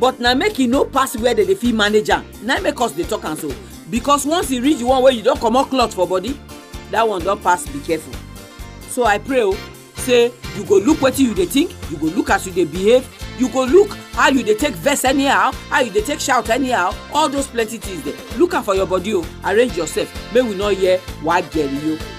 But 0.00 0.18
na 0.20 0.34
make 0.34 0.58
e 0.60 0.66
no 0.66 0.84
pass 0.84 1.16
where 1.16 1.34
dem 1.34 1.46
dey 1.46 1.54
fit 1.54 1.74
manage 1.74 2.10
am. 2.10 2.24
Na 2.42 2.58
make 2.60 2.80
us 2.80 2.92
dey 2.92 3.04
talk 3.04 3.24
am 3.24 3.36
so. 3.36 3.52
Because 3.90 4.26
once 4.26 4.50
e 4.50 4.60
reach 4.60 4.78
the 4.78 4.86
one 4.86 5.02
wey 5.02 5.12
you 5.12 5.22
don 5.22 5.36
comot 5.36 5.68
cloth 5.68 5.94
for 5.94 6.06
body 6.06 6.38
that 6.90 7.06
one 7.08 7.22
don 7.22 7.38
pass 7.40 7.66
be 7.68 7.80
careful. 7.80 8.12
So 8.88 9.04
i 9.04 9.18
pray 9.18 9.42
o 9.42 9.52
oh, 9.52 9.73
say 10.04 10.32
you 10.56 10.64
go 10.64 10.76
look 10.78 10.98
wetin 10.98 11.24
you 11.26 11.34
dey 11.34 11.46
think 11.46 11.72
you 11.90 11.96
go 11.96 12.06
look 12.06 12.30
as 12.30 12.46
you 12.46 12.52
dey 12.52 12.64
behave 12.64 13.08
you 13.38 13.48
go 13.48 13.64
look 13.64 13.88
how 14.12 14.28
you 14.28 14.42
dey 14.42 14.54
take 14.54 14.74
vex 14.74 15.04
anyhow 15.04 15.50
how 15.70 15.80
you 15.80 15.90
dey 15.90 16.02
take 16.02 16.20
shout 16.20 16.48
anyhow 16.50 16.92
all 17.12 17.28
those 17.28 17.46
plenty 17.48 17.78
things 17.78 18.02
there. 18.04 18.14
Look 18.38 18.54
am 18.54 18.62
for 18.62 18.74
your 18.74 18.86
body 18.86 19.14
o 19.14 19.22
oh, 19.24 19.50
arrange 19.50 19.76
yourself. 19.76 20.08
Make 20.34 20.44
we 20.44 20.54
no 20.54 20.68
hear 20.68 20.98
wageri 21.22 21.98
o 21.98 22.14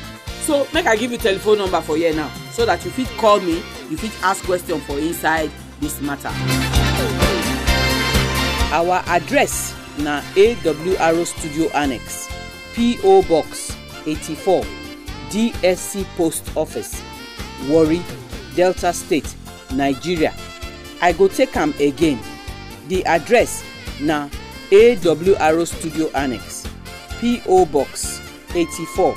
so 0.45 0.67
make 0.73 0.85
i 0.85 0.95
give 0.95 1.11
you 1.11 1.17
telephone 1.17 1.57
number 1.57 1.81
for 1.81 1.95
here 1.97 2.13
now 2.13 2.29
so 2.51 2.65
that 2.65 2.83
you 2.85 2.91
fit 2.91 3.07
call 3.17 3.39
me 3.39 3.55
you 3.89 3.97
fit 3.97 4.11
ask 4.23 4.43
question 4.45 4.79
for 4.81 4.97
inside 4.99 5.49
this 5.79 5.99
matter. 6.01 6.29
our 8.71 9.01
address 9.07 9.73
na 9.97 10.21
awro 10.35 11.25
studio 11.25 11.69
annex 11.73 12.27
po 12.75 13.21
box 13.23 13.75
eighty-four 14.05 14.63
dsc 15.31 16.03
post 16.17 16.43
office 16.55 17.01
warri 17.69 18.01
delta 18.55 18.93
state 18.93 19.35
nigeria. 19.73 20.33
I 21.01 21.11
go 21.11 21.27
take 21.27 21.55
am 21.57 21.73
again. 21.79 22.19
The 22.87 23.05
address 23.05 23.63
na 24.01 24.29
awro 24.71 25.65
studio 25.67 26.09
annex 26.13 26.67
po 27.19 27.65
box 27.65 28.21
eighty-four 28.55 29.15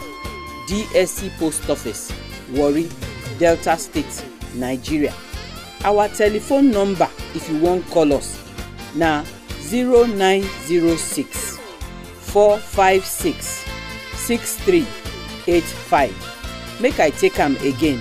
dsc 0.68 1.30
post 1.38 1.68
office 1.70 2.12
warri 2.52 2.88
delta 3.38 3.76
state 3.76 4.24
nigeria. 4.54 5.12
Our 5.84 6.08
telephone 6.08 6.70
number 6.70 7.08
if 7.34 7.48
you 7.50 7.58
wan 7.60 7.82
call 7.84 8.12
us 8.12 8.42
na 8.94 9.24
zero 9.60 10.04
nine 10.06 10.42
zero 10.66 10.96
six 10.96 11.58
four 12.20 12.58
five 12.58 13.04
six 13.04 13.64
six 14.14 14.56
three 14.64 14.86
eight 15.46 15.64
five. 15.64 16.14
Make 16.80 17.00
i 17.00 17.10
take 17.10 17.38
am 17.40 17.56
again 17.58 18.00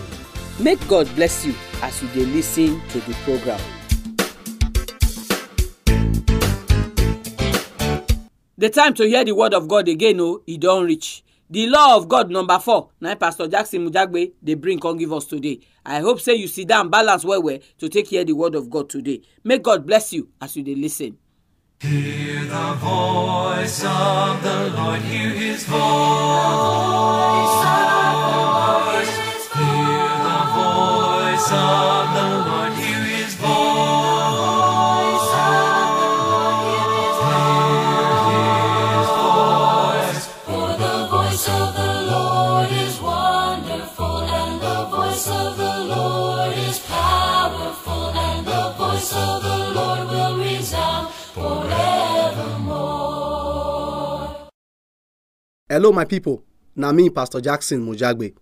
make 0.61 0.79
god 0.87 1.09
bless 1.15 1.43
you 1.45 1.55
as 1.81 2.01
you 2.01 2.07
dey 2.09 2.25
lis 2.25 2.53
ten 2.55 2.79
to 2.89 2.99
the 3.01 3.13
program. 3.25 3.59
the 8.57 8.69
time 8.69 8.93
to 8.93 9.07
hear 9.07 9.25
the 9.25 9.33
word 9.33 9.53
of 9.55 9.67
god 9.67 9.87
again 9.87 10.19
o 10.19 10.23
oh, 10.25 10.41
e 10.45 10.57
don 10.57 10.85
reach 10.85 11.23
the 11.49 11.65
law 11.67 11.97
of 11.97 12.07
god 12.07 12.29
number 12.29 12.59
four 12.59 12.89
na 13.01 13.15
pastor 13.15 13.47
jackson 13.47 13.81
mujagbe 13.89 14.31
dey 14.43 14.53
bring 14.53 14.79
come 14.79 14.97
give 14.97 15.11
us 15.11 15.25
today 15.25 15.59
i 15.83 15.99
hope 15.99 16.19
say 16.21 16.35
you 16.35 16.47
sit 16.47 16.67
down 16.67 16.89
balance 16.89 17.25
well 17.25 17.41
well 17.41 17.57
to 17.79 17.89
take 17.89 18.07
hear 18.07 18.23
the 18.23 18.33
word 18.33 18.53
of 18.53 18.69
god 18.69 18.87
today 18.87 19.19
make 19.43 19.63
god 19.63 19.83
bless 19.85 20.13
you 20.13 20.29
as 20.39 20.55
you 20.55 20.61
dey 20.63 20.75
lis 20.75 20.97
ten. 20.99 21.17
Hear 21.81 22.45
the 22.45 22.73
voice 22.77 23.83
of 23.83 24.43
the 24.43 24.69
Lord, 24.77 25.01
hear 25.01 25.29
his 25.31 25.63
voice. 25.63 26.10
Hello, 55.71 55.93
my 55.93 56.03
people. 56.03 56.43
Na 56.75 56.91
me, 56.91 57.09
Pastor 57.09 57.39
Jackson 57.39 57.79
Mujagbe. 57.85 58.33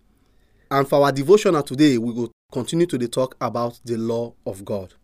And 0.72 0.90
for 0.90 1.06
our 1.06 1.12
devotional 1.12 1.62
today, 1.62 2.00
we 2.00 2.12
will 2.12 2.32
continue 2.52 2.88
to 2.88 3.08
talk 3.08 3.36
about 3.40 3.80
the 3.86 3.98
law 3.98 4.34
of 4.48 4.66
God. 4.66 4.96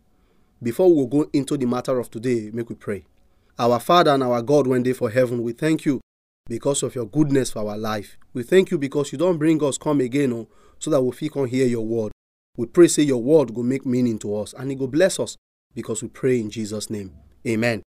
Before 0.60 0.92
we 0.92 1.06
go 1.06 1.30
into 1.32 1.56
the 1.56 1.66
matter 1.66 2.00
of 2.00 2.10
today, 2.10 2.50
make 2.52 2.68
we 2.68 2.74
pray. 2.74 3.04
Our 3.60 3.78
Father 3.78 4.10
and 4.10 4.24
our 4.24 4.42
God, 4.42 4.66
when 4.66 4.82
dey 4.82 4.92
for 4.92 5.08
heaven, 5.08 5.44
we 5.44 5.52
thank 5.52 5.84
you 5.84 6.00
because 6.48 6.82
of 6.82 6.96
your 6.96 7.06
goodness 7.06 7.52
for 7.52 7.60
our 7.60 7.78
life. 7.78 8.16
We 8.34 8.42
thank 8.42 8.72
you 8.72 8.78
because 8.78 9.12
you 9.12 9.18
don't 9.18 9.38
bring 9.38 9.62
us 9.62 9.78
come 9.78 10.00
again, 10.00 10.32
oh, 10.32 10.48
so 10.80 10.90
that 10.90 11.00
we 11.02 11.12
fit 11.12 11.32
come 11.32 11.46
hear 11.46 11.68
your 11.68 11.86
word. 11.86 12.10
We 12.56 12.66
pray 12.66 12.88
say 12.88 13.04
your 13.04 13.22
word 13.22 13.54
go 13.54 13.62
make 13.62 13.86
meaning 13.86 14.18
to 14.18 14.34
us 14.34 14.52
and 14.52 14.72
it 14.72 14.80
go 14.80 14.88
bless 14.88 15.20
us 15.20 15.36
because 15.76 16.02
we 16.02 16.08
pray 16.08 16.40
in 16.40 16.50
Jesus' 16.50 16.90
name. 16.90 17.12
Amen. 17.46 17.84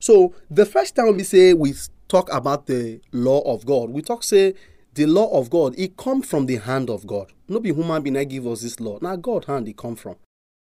So 0.00 0.32
the 0.48 0.64
first 0.64 0.94
time 0.94 1.16
we 1.16 1.24
say 1.24 1.54
we 1.54 1.74
talk 2.12 2.30
about 2.30 2.66
the 2.66 3.00
law 3.10 3.40
of 3.40 3.64
God, 3.64 3.88
we 3.88 4.02
talk 4.02 4.22
say 4.22 4.54
the 4.92 5.06
law 5.06 5.30
of 5.38 5.48
God, 5.48 5.74
it 5.78 5.96
come 5.96 6.20
from 6.20 6.44
the 6.44 6.56
hand 6.56 6.90
of 6.90 7.06
God. 7.06 7.32
No 7.48 7.58
be 7.58 7.72
human 7.72 8.02
being 8.02 8.14
that 8.14 8.26
give 8.26 8.46
us 8.46 8.60
this 8.60 8.78
law. 8.80 8.98
Now 9.00 9.16
God 9.16 9.46
hand 9.46 9.66
it 9.66 9.78
come 9.78 9.96
from. 9.96 10.16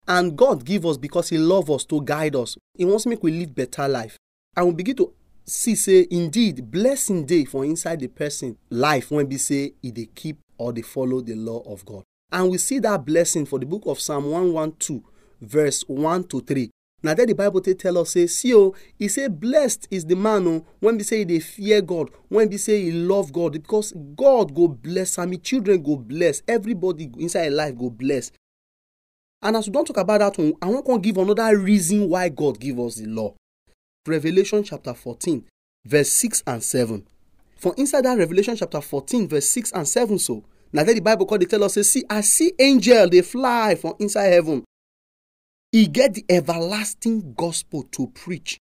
And 0.07 0.37
God 0.37 0.63
give 0.63 0.85
us 0.85 0.97
because 0.97 1.29
He 1.29 1.39
love 1.39 1.71
us 1.71 1.85
to 1.85 2.03
guide 2.03 2.35
us. 2.35 2.55
He 2.77 2.85
wants 2.85 3.03
to 3.03 3.09
make 3.09 3.23
we 3.23 3.31
live 3.31 3.55
better 3.55 3.87
life. 3.87 4.15
And 4.55 4.67
we 4.67 4.73
begin 4.73 4.95
to 4.97 5.11
see 5.43 5.73
say 5.73 6.07
indeed 6.11 6.69
blessing 6.69 7.25
day 7.25 7.45
for 7.45 7.65
inside 7.65 8.01
the 8.01 8.07
person 8.07 8.55
life 8.69 9.09
when 9.09 9.27
we 9.27 9.37
say 9.37 9.73
he 9.81 9.89
they 9.89 10.05
keep 10.05 10.37
or 10.59 10.71
they 10.71 10.83
follow 10.83 11.21
the 11.21 11.33
law 11.33 11.61
of 11.61 11.83
God. 11.83 12.03
And 12.31 12.51
we 12.51 12.59
see 12.59 12.77
that 12.79 13.05
blessing 13.05 13.47
for 13.47 13.57
the 13.57 13.65
book 13.65 13.87
of 13.87 13.99
Psalm 13.99 14.25
112, 14.25 15.01
verse 15.41 15.81
1 15.87 16.25
to 16.25 16.41
3. 16.41 16.69
Now 17.01 17.13
there 17.13 17.25
the 17.25 17.33
Bible 17.33 17.61
they 17.61 17.73
tell 17.73 17.97
us 17.97 18.11
say, 18.11 18.27
see 18.27 18.53
oh, 18.53 18.75
he 18.97 19.07
say 19.07 19.27
blessed 19.27 19.87
is 19.89 20.05
the 20.05 20.15
man 20.15 20.47
oh, 20.47 20.65
when 20.79 20.97
we 20.97 21.03
say 21.03 21.23
they 21.23 21.39
fear 21.39 21.81
God, 21.81 22.09
when 22.27 22.49
we 22.49 22.57
say 22.57 22.81
he 22.81 22.91
love 22.91 23.31
God, 23.31 23.53
because 23.53 23.93
God 24.15 24.53
go 24.53 24.67
bless 24.67 25.17
and 25.17 25.31
his 25.33 25.41
children 25.41 25.81
go 25.81 25.95
bless, 25.95 26.41
everybody 26.47 27.09
inside 27.17 27.53
life 27.53 27.77
go 27.77 27.89
bless. 27.89 28.31
And 29.41 29.55
as 29.55 29.67
we 29.67 29.71
don't 29.71 29.85
talk 29.85 29.97
about 29.97 30.19
that 30.19 30.37
one, 30.37 30.53
I 30.61 30.67
want 30.67 30.85
to 30.85 30.99
give 30.99 31.17
another 31.17 31.57
reason 31.57 32.09
why 32.09 32.27
God 32.27 32.59
give 32.59 32.77
us 32.79 32.95
the 32.95 33.05
law. 33.05 33.35
Revelation 34.05 34.63
chapter 34.63 34.93
14, 34.93 35.45
verse 35.85 36.11
6 36.11 36.43
and 36.47 36.61
7. 36.61 37.07
For 37.55 37.73
inside 37.77 38.05
that 38.05 38.17
Revelation 38.17 38.57
chapter 38.57 38.81
14, 38.81 39.29
verse 39.29 39.49
6 39.49 39.71
and 39.71 39.87
7, 39.87 40.19
so 40.19 40.43
now 40.73 40.83
there 40.83 40.93
the 40.93 40.99
Bible 40.99 41.25
called 41.25 41.41
they 41.41 41.45
tell 41.45 41.63
us, 41.63 41.75
say, 41.75 41.83
see, 41.83 42.03
I 42.09 42.21
see 42.21 42.53
angel 42.59 43.09
they 43.09 43.21
fly 43.21 43.75
from 43.75 43.93
inside 43.99 44.27
heaven. 44.27 44.63
He 45.71 45.85
get 45.87 46.15
the 46.15 46.25
everlasting 46.29 47.33
gospel 47.35 47.83
to 47.91 48.07
preach 48.07 48.57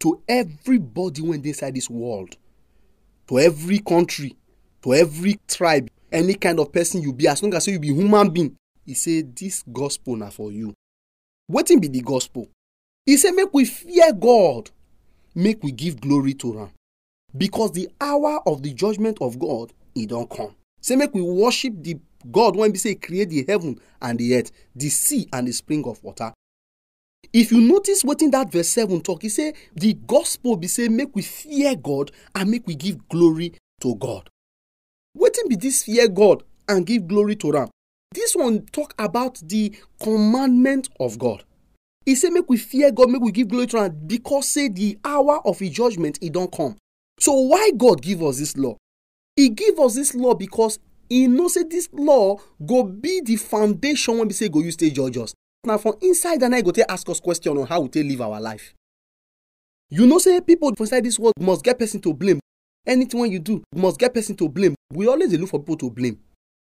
to 0.00 0.22
everybody 0.28 1.22
when 1.22 1.40
they 1.40 1.48
inside 1.48 1.74
this 1.74 1.88
world, 1.88 2.36
to 3.28 3.38
every 3.38 3.78
country, 3.78 4.36
to 4.82 4.94
every 4.94 5.40
tribe, 5.48 5.88
any 6.12 6.34
kind 6.34 6.60
of 6.60 6.72
person 6.72 7.00
you 7.00 7.12
be, 7.12 7.26
as 7.26 7.42
long 7.42 7.54
as 7.54 7.66
you 7.66 7.78
be 7.78 7.88
human 7.88 8.28
being. 8.30 8.54
He 8.84 8.94
say 8.94 9.22
this 9.22 9.64
gospel 9.72 10.16
na 10.16 10.28
for 10.30 10.52
you. 10.52 10.74
Wetin 11.50 11.80
be 11.80 11.88
the 11.88 12.02
gospel? 12.02 12.48
He 13.04 13.16
say 13.16 13.30
make 13.30 13.52
we 13.54 13.64
fear 13.64 14.12
God, 14.12 14.70
make 15.34 15.62
we 15.62 15.72
give 15.72 16.00
glory 16.00 16.34
to 16.34 16.60
am. 16.60 16.70
Because 17.36 17.72
the 17.72 17.88
hour 18.00 18.40
of 18.46 18.62
the 18.62 18.72
judgment 18.72 19.18
of 19.20 19.38
God, 19.38 19.72
e 19.94 20.06
don 20.06 20.26
come. 20.26 20.54
Say 20.86 20.96
make 20.96 21.14
we 21.14 21.22
worship 21.22 21.74
the 21.82 21.98
God 22.30 22.54
when 22.56 22.70
be 22.70 22.78
say 22.78 22.90
he 22.90 22.94
create 22.94 23.30
the 23.30 23.44
heaven 23.48 23.80
and 24.00 24.18
the 24.18 24.36
earth, 24.36 24.52
the 24.74 24.88
sea 24.88 25.28
and 25.32 25.48
the 25.48 25.52
spring 25.52 25.84
of 25.86 26.02
water. 26.04 26.32
If 27.32 27.50
you 27.50 27.60
notice 27.60 28.04
wetin 28.04 28.30
that 28.32 28.52
verse 28.52 28.68
7 28.68 29.00
talk, 29.00 29.22
he 29.22 29.28
say 29.28 29.54
the 29.74 29.94
gospel 30.06 30.56
be 30.56 30.68
say 30.68 30.88
make 30.88 31.14
we 31.16 31.22
fear 31.22 31.74
God 31.74 32.12
and 32.34 32.50
make 32.50 32.66
we 32.66 32.76
give 32.76 33.08
glory 33.08 33.54
to 33.80 33.94
God. 33.96 34.30
Wetin 35.18 35.48
be 35.48 35.56
this 35.56 35.82
fear 35.82 36.06
God 36.08 36.44
and 36.68 36.86
give 36.86 37.08
glory 37.08 37.34
to 37.36 37.56
am? 37.56 37.68
this 38.12 38.34
one 38.36 38.62
talk 38.66 38.94
about 38.98 39.40
the 39.44 39.74
commandment 40.00 40.88
of 41.00 41.18
god 41.18 41.44
e 42.06 42.14
say 42.14 42.30
make 42.30 42.48
we 42.48 42.56
fear 42.56 42.90
god 42.92 43.10
make 43.10 43.20
we 43.20 43.32
give 43.32 43.48
glory 43.48 43.66
to 43.66 43.78
am 43.78 43.90
because 44.06 44.48
say 44.48 44.68
the 44.68 44.96
hour 45.04 45.40
of 45.44 45.58
his 45.58 45.70
judgment 45.70 46.18
e 46.22 46.30
don 46.30 46.46
come 46.48 46.76
so 47.18 47.32
why 47.32 47.70
god 47.76 48.00
give 48.00 48.22
us 48.22 48.38
this 48.38 48.56
law 48.56 48.76
e 49.36 49.48
give 49.50 49.78
us 49.78 49.94
this 49.94 50.14
law 50.14 50.34
because 50.34 50.78
e 51.10 51.26
know 51.26 51.48
say 51.48 51.62
this 51.64 51.88
law 51.92 52.36
go 52.64 52.82
be 52.82 53.20
the 53.20 53.36
foundation 53.36 54.18
wey 54.18 54.24
be 54.24 54.32
say 54.34 54.48
go 54.48 54.60
use 54.60 54.76
take 54.76 54.94
judge 54.94 55.16
us 55.18 55.34
na 55.64 55.76
from 55.76 55.94
inside 56.00 56.42
and 56.42 56.54
i 56.54 56.62
go 56.62 56.70
take 56.70 56.86
ask 56.88 57.08
us 57.08 57.20
question 57.20 57.56
on 57.58 57.66
how 57.66 57.80
we 57.80 57.88
take 57.88 58.06
live 58.06 58.20
our 58.20 58.40
life. 58.40 58.72
You 59.90 60.06
know 60.06 60.18
say 60.18 60.40
people 60.40 60.74
for 60.74 60.84
inside 60.84 61.04
this 61.04 61.18
world 61.18 61.34
must 61.38 61.62
get 61.62 61.78
person 61.78 62.00
to 62.00 62.12
blame. 62.14 62.40
Anything 62.86 63.20
wey 63.20 63.28
you 63.28 63.38
do 63.38 63.62
must 63.74 63.98
get 63.98 64.14
person 64.14 64.34
to 64.36 64.48
blame. 64.48 64.74
We 64.92 65.06
always 65.06 65.30
dey 65.30 65.36
look 65.36 65.50
for 65.50 65.60
people 65.60 65.76
to 65.78 65.90
blame. 65.90 66.18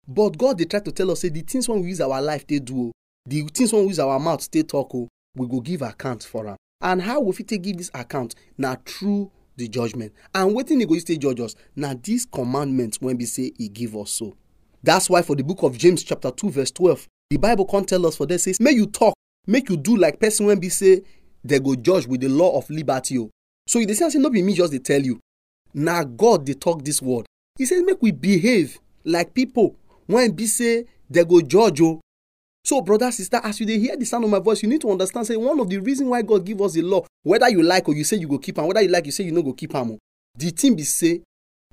But 0.07 0.37
god 0.37 0.57
dey 0.57 0.65
try 0.65 0.79
to 0.81 0.91
tell 0.91 1.11
us 1.11 1.21
say 1.21 1.29
the 1.29 1.41
things 1.41 1.69
wey 1.69 1.79
we 1.79 1.89
use 1.89 2.01
our 2.01 2.21
life 2.21 2.45
take 2.47 2.65
do 2.65 2.87
o 2.87 2.91
the 3.25 3.43
things 3.53 3.71
wey 3.71 3.81
we 3.81 3.87
use 3.89 3.99
our 3.99 4.19
mouth 4.19 4.49
take 4.49 4.67
talk 4.67 4.93
o 4.95 5.07
we 5.35 5.47
go 5.47 5.61
give 5.61 5.81
account 5.81 6.23
for 6.23 6.47
am. 6.47 6.57
And 6.81 7.01
how 7.01 7.21
we 7.21 7.31
fit 7.33 7.47
take 7.47 7.61
give 7.61 7.77
this 7.77 7.91
account 7.93 8.35
na 8.57 8.75
through 8.85 9.31
the 9.57 9.67
judgment. 9.67 10.13
And 10.33 10.55
wetin 10.55 10.81
e 10.81 10.85
go 10.85 10.93
use 10.95 11.03
take 11.03 11.19
judge 11.19 11.39
us? 11.39 11.55
Na 11.75 11.93
this 12.01 12.25
commandment 12.25 12.97
wey 13.01 13.13
be 13.13 13.25
say 13.25 13.51
e 13.57 13.67
give 13.69 13.95
us 13.95 14.11
so 14.11 14.35
that's 14.83 15.09
why 15.09 15.21
for 15.21 15.35
the 15.35 15.43
book 15.43 15.63
of 15.63 15.77
james 15.77 16.03
chapter 16.03 16.29
two 16.29 16.49
verse 16.49 16.69
twelve 16.69 17.07
the 17.29 17.37
bible 17.37 17.65
come 17.65 17.85
tell 17.85 18.05
us 18.05 18.17
for 18.17 18.25
there 18.25 18.37
say 18.37 18.53
make 18.59 18.75
you 18.75 18.85
talk 18.85 19.13
make 19.47 19.69
you 19.69 19.77
do 19.77 19.95
like 19.95 20.19
person 20.19 20.45
wey 20.45 20.55
be 20.55 20.69
say 20.69 21.01
dey 21.45 21.59
go 21.59 21.75
judge 21.75 22.05
with 22.07 22.21
the 22.21 22.29
law 22.29 22.57
of 22.57 22.69
liberty. 22.69 23.17
O 23.17 23.29
so 23.67 23.79
you 23.79 23.85
dey 23.85 23.93
see 23.93 24.03
am 24.03 24.11
say 24.11 24.19
no 24.19 24.29
be 24.29 24.41
me 24.41 24.53
just 24.53 24.71
dey 24.71 24.79
tell 24.79 25.01
you. 25.01 25.19
Na 25.73 26.03
god 26.03 26.45
dey 26.45 26.53
talk 26.53 26.83
this 26.83 27.01
word. 27.01 27.25
He 27.57 27.65
say 27.65 27.79
make 27.81 28.01
we 28.01 28.11
behave 28.11 28.77
like 29.03 29.33
people 29.33 29.75
wey 30.07 30.29
be 30.29 30.45
say 30.47 30.85
dey 31.11 31.23
go 31.23 31.41
judge 31.41 31.81
o 31.81 32.01
so 32.65 32.81
brother 32.81 33.11
sister 33.11 33.39
as 33.43 33.59
you 33.59 33.67
hear 33.67 33.97
the 33.97 34.05
sound 34.05 34.23
of 34.23 34.29
my 34.29 34.39
voice 34.39 34.63
you 34.63 34.69
need 34.69 34.81
to 34.81 34.89
understand 34.89 35.27
say 35.27 35.35
one 35.35 35.59
of 35.59 35.69
the 35.69 35.77
reason 35.79 36.07
why 36.07 36.21
god 36.21 36.45
give 36.45 36.61
us 36.61 36.73
the 36.73 36.81
law 36.81 37.05
whether 37.23 37.49
you 37.49 37.61
like 37.61 37.87
or 37.89 37.93
you 37.95 38.03
say 38.03 38.15
you 38.17 38.27
go 38.27 38.37
keep 38.37 38.57
am 38.57 38.67
whether 38.67 38.81
you 38.81 38.89
like 38.89 39.05
you 39.05 39.11
say 39.11 39.23
you 39.23 39.31
no 39.31 39.41
go 39.41 39.53
keep 39.53 39.73
am 39.75 39.91
o 39.91 39.97
the 40.37 40.49
thing 40.49 40.75
be 40.75 40.83
say 40.83 41.21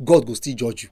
god 0.04 0.26
go 0.26 0.34
still 0.34 0.54
judge 0.54 0.84
you. 0.84 0.88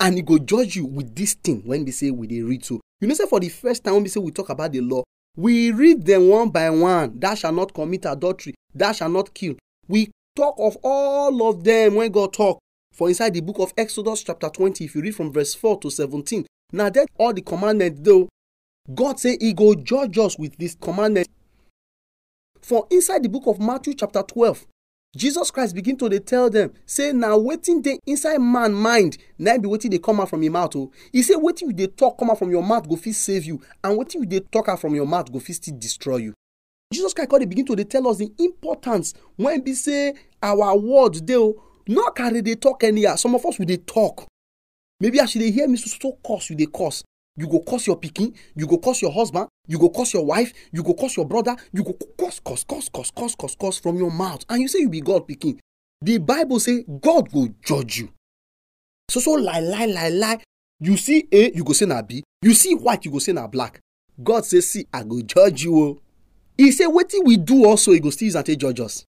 And 0.00 0.16
he 0.16 0.22
go 0.22 0.38
judge 0.38 0.74
you 0.76 0.86
with 0.86 1.14
this 1.14 1.34
thing 1.34 1.62
when 1.64 1.84
be 1.84 1.92
say 1.92 2.10
we 2.10 2.26
dey 2.26 2.42
read 2.42 2.64
so. 2.64 2.80
You 3.00 3.06
know 3.08 3.14
say 3.14 3.26
for 3.26 3.38
the 3.40 3.48
first 3.48 3.84
time 3.84 3.94
when 3.94 4.02
be 4.02 4.08
say 4.08 4.18
we 4.20 4.32
talk 4.32 4.48
about 4.48 4.72
the 4.72 4.80
law 4.80 5.02
we 5.36 5.70
read 5.70 6.04
them 6.04 6.28
one 6.28 6.50
by 6.50 6.68
one. 6.70 7.18
Thou 7.18 7.34
shall 7.34 7.52
not 7.52 7.72
commit 7.72 8.04
adultery. 8.06 8.54
Thou 8.74 8.92
shall 8.92 9.08
not 9.08 9.32
kill. 9.32 9.54
We 9.88 10.10
talk 10.36 10.56
of 10.58 10.76
all 10.82 11.48
of 11.48 11.62
them 11.62 11.94
when 11.94 12.10
god 12.10 12.32
talk. 12.32 12.58
For 12.92 13.08
inside 13.08 13.34
the 13.34 13.40
book 13.40 13.58
of 13.60 13.72
exodus 13.76 14.22
chapter 14.24 14.48
twenty 14.48 14.84
if 14.86 14.94
you 14.94 15.02
read 15.02 15.14
from 15.14 15.32
verse 15.32 15.54
four 15.54 15.78
to 15.80 15.90
seventeen 15.90 16.44
na 16.72 16.90
there 16.90 17.06
all 17.18 17.32
the 17.32 17.42
commandments 17.42 18.00
dey 18.00 18.26
god 18.94 19.18
say 19.20 19.36
he 19.40 19.52
go 19.52 19.74
judge 19.74 20.18
us 20.18 20.38
with 20.38 20.56
this 20.58 20.74
commandment. 20.74 21.28
For 22.60 22.86
inside 22.90 23.22
the 23.22 23.28
book 23.28 23.46
of 23.46 23.58
matthew 23.60 23.94
chapter 23.94 24.22
twelve 24.22 24.66
jesus 25.16 25.50
christ 25.50 25.74
begin 25.74 25.96
to 25.96 26.08
dey 26.08 26.18
tell 26.20 26.48
them 26.48 26.72
say 26.86 27.12
na 27.12 27.36
wetin 27.36 27.82
dey 27.82 27.98
inside 28.06 28.38
man 28.38 28.72
mind 28.72 29.18
na 29.38 29.58
be 29.58 29.68
wetin 29.68 29.90
dey 29.90 29.98
come 29.98 30.20
out 30.20 30.30
from 30.30 30.42
im 30.42 30.52
mouth 30.52 30.74
o 30.76 30.90
he 31.12 31.22
say 31.22 31.34
wetin 31.34 31.62
you 31.68 31.72
dey 31.72 31.86
talk 31.86 32.16
come 32.18 32.30
out 32.30 32.38
from 32.38 32.50
your 32.50 32.62
mouth 32.62 32.88
go 32.88 32.96
fit 32.96 33.14
save 33.14 33.44
you 33.44 33.60
and 33.84 33.98
wetin 33.98 34.20
you 34.20 34.26
dey 34.26 34.40
talk 34.40 34.68
out 34.68 34.80
from 34.80 34.94
your 34.94 35.06
mouth 35.06 35.30
go 35.30 35.38
fit 35.38 35.56
still 35.56 35.76
destroy 35.78 36.16
you. 36.16 36.34
Jesus 36.92 37.12
christ 37.14 37.30
come 37.30 37.44
begin 37.46 37.66
to 37.66 37.76
dey 37.76 37.84
tell 37.84 38.06
us 38.08 38.18
the 38.18 38.32
importance 38.38 39.12
when 39.36 39.60
be 39.60 39.74
say 39.74 40.14
our 40.42 40.76
word 40.78 41.24
dey 41.26 41.36
o 41.36 41.54
no 41.88 42.10
carry 42.10 42.40
dey 42.42 42.54
talk 42.54 42.82
anyhow. 42.84 43.16
Some 43.16 43.34
of 43.34 43.44
us 43.44 43.58
we 43.58 43.66
dey 43.66 43.76
talk. 43.78 44.26
Maybe 45.00 45.18
as 45.20 45.34
you 45.34 45.40
dey 45.42 45.50
hear 45.50 45.66
me 45.68 45.76
so 45.76 45.90
so 45.90 46.16
curse 46.24 46.48
you 46.50 46.56
dey 46.56 46.66
curse 46.72 47.02
you 47.36 47.46
go 47.48 47.60
curse 47.60 47.86
your 47.86 47.98
pikin 47.98 48.34
you 48.54 48.66
go 48.66 48.78
curse 48.78 49.00
your 49.02 49.12
husband 49.12 49.48
you 49.66 49.78
go 49.78 49.88
curse 49.88 50.12
your 50.12 50.24
wife 50.24 50.52
you 50.72 50.82
go 50.82 50.94
curse 50.94 51.16
your 51.16 51.26
brother 51.26 51.56
you 51.72 51.82
go 51.82 51.96
curse 52.18 52.40
curse 52.44 52.64
curse 52.64 52.88
curse 52.90 53.10
curse 53.10 53.34
curse 53.34 53.56
curse 53.56 53.78
from 53.78 53.96
your 53.96 54.10
mouth. 54.10 54.44
And 54.48 54.60
you 54.62 54.68
say 54.68 54.80
you 54.80 54.88
be 54.88 55.00
god 55.00 55.26
pikin. 55.26 55.58
The 56.00 56.18
bible 56.18 56.60
say 56.60 56.84
god 57.00 57.30
go 57.32 57.48
judge 57.64 57.98
you. 57.98 58.10
So 59.08 59.20
so 59.20 59.32
lie 59.32 59.60
lie 59.60 59.86
lie 59.86 60.08
lie. 60.08 60.38
You 60.80 60.96
see 60.96 61.26
a 61.32 61.52
you 61.52 61.64
go 61.64 61.72
say 61.72 61.86
na 61.86 62.02
b. 62.02 62.22
You 62.42 62.54
see 62.54 62.74
white 62.74 63.04
you 63.04 63.10
go 63.10 63.18
say 63.18 63.32
na 63.32 63.46
black. 63.46 63.80
God 64.22 64.44
say 64.44 64.60
see 64.60 64.86
i 64.92 65.02
go 65.02 65.22
judge 65.22 65.64
you 65.64 65.76
o 65.78 65.98
he 66.58 66.70
say 66.70 66.84
wetin 66.86 67.24
we 67.24 67.36
do 67.38 67.64
also 67.64 67.92
he 67.92 68.00
go 68.00 68.10
still 68.10 68.26
use 68.26 68.36
am 68.36 68.42
take 68.44 68.58
judge 68.58 68.80
us. 68.80 69.04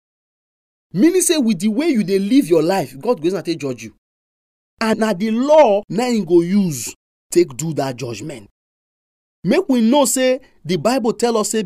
Meaning 0.93 1.21
say 1.21 1.37
with 1.37 1.59
the 1.59 1.67
way 1.67 1.87
you 1.87 2.03
dey 2.03 2.19
live 2.19 2.47
your 2.47 2.63
life 2.63 2.97
god 2.99 3.19
go 3.19 3.25
use 3.25 3.33
am 3.33 3.43
take 3.43 3.59
judge 3.59 3.83
you. 3.83 3.93
And 4.79 4.99
na 4.99 5.13
the 5.13 5.31
law 5.31 5.81
na 5.89 6.05
him 6.05 6.25
go 6.25 6.41
use 6.41 6.93
take 7.33 7.57
do 7.57 7.73
that 7.73 7.95
judgment. 7.97 8.49
Make 9.43 9.67
we 9.67 9.81
know 9.81 10.05
say 10.05 10.39
the 10.63 10.77
bible 10.77 11.13
tell 11.13 11.35
us 11.37 11.49
say 11.49 11.65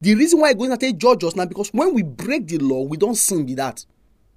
the 0.00 0.14
reason 0.14 0.40
why 0.40 0.50
e 0.50 0.54
go 0.54 0.76
take 0.76 0.98
judge 0.98 1.24
us 1.24 1.34
na 1.34 1.46
because 1.46 1.70
when 1.70 1.94
we 1.94 2.02
break 2.02 2.46
the 2.46 2.58
law 2.58 2.82
we 2.82 2.96
don 2.96 3.14
sin 3.14 3.46
be 3.46 3.54
that. 3.54 3.84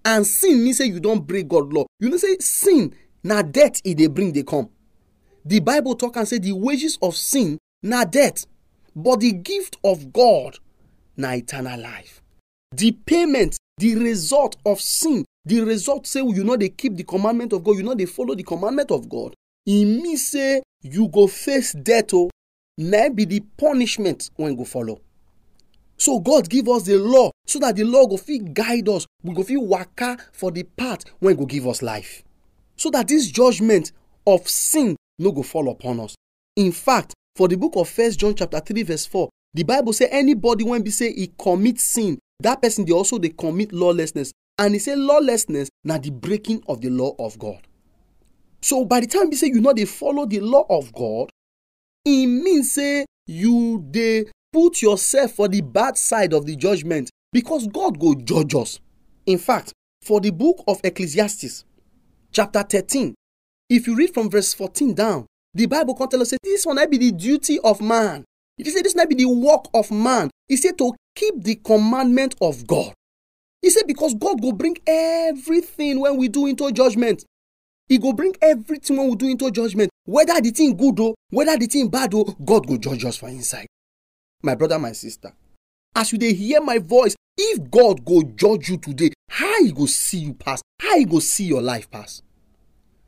And 0.06 0.26
sin 0.26 0.64
mean 0.64 0.74
say 0.74 0.86
you 0.86 1.00
don 1.00 1.20
break 1.20 1.48
god 1.50 1.72
law. 1.74 1.86
You 2.00 2.10
know 2.10 2.18
say 2.18 2.38
sin 2.40 2.96
na 3.24 3.42
death 3.42 3.82
e 3.84 3.94
dey 3.94 4.08
bring 4.08 4.32
dey 4.32 4.44
come. 4.44 4.70
The 5.46 5.60
bible 5.60 5.96
talk 5.96 6.16
am 6.18 6.26
say 6.26 6.40
the 6.40 6.54
wages 6.54 6.98
of 7.02 7.16
sin 7.16 7.58
na 7.84 8.06
death 8.06 8.46
but 8.96 9.20
the 9.20 9.34
gift 9.34 9.78
of 9.84 10.12
god 10.14 10.58
na 11.18 11.34
eternal 11.34 11.80
life. 11.80 12.22
The 12.72 12.94
payment 13.06 13.58
the 13.78 13.96
result 13.96 14.56
of 14.66 14.80
sin 14.80 15.26
the 15.46 15.62
result 15.62 16.08
say 16.08 16.22
you 16.22 16.44
no 16.44 16.56
dey 16.56 16.70
keep 16.70 16.96
the 16.96 17.04
commandment 17.04 17.52
of 17.54 17.64
god 17.64 17.72
you 17.78 17.84
no 17.84 17.96
dey 17.96 18.06
follow 18.06 18.34
the 18.34 18.44
commandment 18.44 18.92
of 18.92 19.10
god 19.10 19.36
e 19.68 19.86
mean 19.86 20.18
say 20.18 20.62
you 20.82 21.08
go 21.10 21.28
face 21.28 21.74
death 21.74 22.14
o 22.14 22.30
na 22.78 23.10
be 23.10 23.26
the 23.26 23.42
punishment 23.58 24.30
wey 24.38 24.56
go 24.56 24.64
follow. 24.64 25.00
So 25.98 26.20
god 26.20 26.50
give 26.50 26.70
us 26.70 26.84
the 26.84 26.98
law 26.98 27.32
so 27.46 27.60
that 27.60 27.76
the 27.76 27.84
law 27.84 28.06
go 28.08 28.16
fit 28.18 28.54
guide 28.54 28.88
us. 28.88 29.06
We 29.24 29.34
go 29.36 29.44
fit 29.44 29.62
waka 29.62 30.18
for 30.32 30.50
the 30.52 30.64
path 30.64 31.04
wey 31.20 31.34
go 31.36 31.46
give 31.46 31.68
us 31.68 31.82
life. 31.82 32.24
So 32.78 32.90
that 32.92 33.10
this 33.10 33.28
judgment 33.30 33.92
of 34.26 34.48
sin 34.48 34.96
no 35.18 35.32
go 35.32 35.44
fall 35.44 35.70
upon 35.70 36.00
us. 36.00 36.16
In 36.56 36.72
fact 36.72 37.14
for 37.36 37.48
the 37.48 37.58
book 37.58 37.74
of 37.76 37.90
first 37.90 38.20
john 38.20 38.34
chapter 38.36 38.60
three 38.60 38.84
verse 38.84 39.06
four 39.06 39.30
the 39.54 39.64
bible 39.64 39.92
say 39.94 40.08
anybody 40.12 40.64
wey 40.64 40.82
be 40.82 40.90
say 40.90 41.10
e 41.10 41.32
commit 41.38 41.80
sin 41.80 42.18
that 42.40 42.62
person 42.62 42.86
dey 42.86 42.94
also 42.94 43.18
dey 43.20 43.30
commit 43.30 43.74
lawlessness. 43.74 44.32
And 44.58 44.76
e 44.76 44.80
say 44.80 44.96
lawlessness 44.96 45.70
na 45.84 45.98
the 45.98 46.12
breaking 46.12 46.64
of 46.68 46.80
the 46.80 46.90
law 46.90 47.14
of 47.20 47.38
god 47.38 47.60
so 48.62 48.86
by 48.86 49.00
the 49.00 49.08
time 49.08 49.30
be 49.30 49.36
say 49.36 49.48
you 49.48 49.62
know 49.62 49.74
they 49.74 49.86
follow 49.86 50.26
the 50.26 50.40
law 50.40 50.66
of 50.70 50.92
god 50.94 51.30
e 52.06 52.26
means 52.26 52.74
say 52.74 53.06
you 53.28 53.86
they 53.92 54.26
put 54.52 54.82
yourself 54.82 55.32
for 55.34 55.48
the 55.48 55.62
bad 55.62 55.98
side 55.98 56.34
of 56.34 56.46
the 56.46 56.56
judgment 56.56 57.10
because 57.32 57.68
god 57.68 58.00
go 58.00 58.16
judge 58.16 58.56
us. 58.56 58.80
In 59.26 59.38
fact 59.38 59.74
for 60.02 60.20
the 60.20 60.32
book 60.32 60.64
of 60.68 60.82
ecclesiastes 60.84 61.66
chapter 62.32 62.64
thirteen 62.64 63.14
if 63.70 63.86
you 63.86 63.96
read 63.96 64.14
from 64.14 64.30
verse 64.30 64.54
fourteen 64.54 64.94
down 64.94 65.26
the 65.54 65.66
bible 65.66 65.96
can 65.96 66.08
tell 66.10 66.22
us 66.22 66.30
say 66.30 66.38
this 66.44 66.66
one 66.66 66.76
na 66.76 66.86
be 66.86 66.98
the 66.98 67.12
duty 67.12 67.60
of 67.60 67.82
man. 67.82 68.24
E 68.58 68.64
said 68.70 68.84
this 68.84 68.96
na 68.96 69.06
be 69.06 69.16
the 69.16 69.26
work 69.26 69.66
of 69.74 69.90
man. 69.92 70.30
He 70.48 70.58
said 70.58 70.78
to 70.78 70.94
keep 71.16 71.44
the 71.44 71.56
commandment 71.56 72.36
of 72.42 72.68
god. 72.68 72.94
He 73.62 73.70
said 73.70 73.88
because 73.88 74.14
god 74.16 74.42
will 74.42 74.54
bring 74.54 74.78
everything 74.86 76.00
when 76.00 76.18
we 76.18 76.28
do 76.28 76.46
into 76.46 76.72
judgment 76.72 77.26
e 77.90 77.98
go 77.98 78.14
bring 78.14 78.36
everything 78.42 78.98
wey 78.98 79.08
we 79.10 79.16
do 79.16 79.28
into 79.30 79.50
judgment. 79.52 79.90
Whether 80.06 80.40
the 80.42 80.52
thing 80.52 80.76
good 80.78 81.00
o 81.00 81.16
whether 81.32 81.58
the 81.58 81.66
thing 81.66 81.90
bad 81.90 82.14
o 82.14 82.24
god 82.46 82.68
go 82.68 82.78
judge 82.78 83.04
us 83.06 83.18
for 83.18 83.30
inside. 83.30 83.68
My 84.44 84.56
brother 84.56 84.78
my 84.80 84.92
sister 84.94 85.34
as 85.96 86.12
you 86.12 86.18
dey 86.20 86.34
hear 86.34 86.62
my 86.62 86.78
voice 86.78 87.16
if 87.38 87.70
god 87.72 88.06
go 88.06 88.22
judge 88.36 88.70
you 88.70 88.78
today 88.78 89.12
how 89.30 89.60
e 89.62 89.72
go 89.72 89.86
see 89.86 90.20
you 90.20 90.34
pass? 90.34 90.62
How 90.82 90.98
e 90.98 91.06
go 91.06 91.20
see 91.20 91.46
your 91.46 91.62
life 91.62 91.90
pass? 91.90 92.22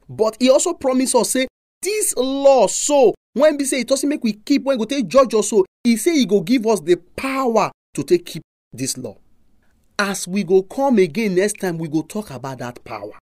But 0.09 0.37
he 0.39 0.49
also 0.49 0.73
promise 0.73 1.13
us 1.15 1.29
say 1.31 1.47
this 1.81 2.15
law 2.17 2.67
so 2.67 3.13
when 3.33 3.57
be 3.57 3.65
say 3.65 3.83
talk 3.83 3.97
say 3.99 4.07
make 4.07 4.23
we 4.23 4.33
keep 4.33 4.63
when 4.63 4.75
e 4.75 4.79
go 4.79 4.85
take 4.85 5.07
judge 5.07 5.33
us 5.35 5.49
so 5.49 5.63
e 5.85 5.95
say 5.95 6.13
he 6.13 6.25
go 6.25 6.41
give 6.41 6.65
us 6.67 6.79
the 6.81 6.95
power 7.15 7.71
to 7.93 8.03
take 8.03 8.25
keep 8.25 8.41
this 8.73 8.97
law. 8.97 9.17
As 9.99 10.27
we 10.27 10.43
go 10.43 10.63
come 10.63 10.97
again 10.97 11.35
next 11.35 11.59
time 11.59 11.77
we 11.77 11.87
go 11.87 12.01
talk 12.01 12.31
about 12.31 12.57
that 12.59 12.83
power 12.83 13.13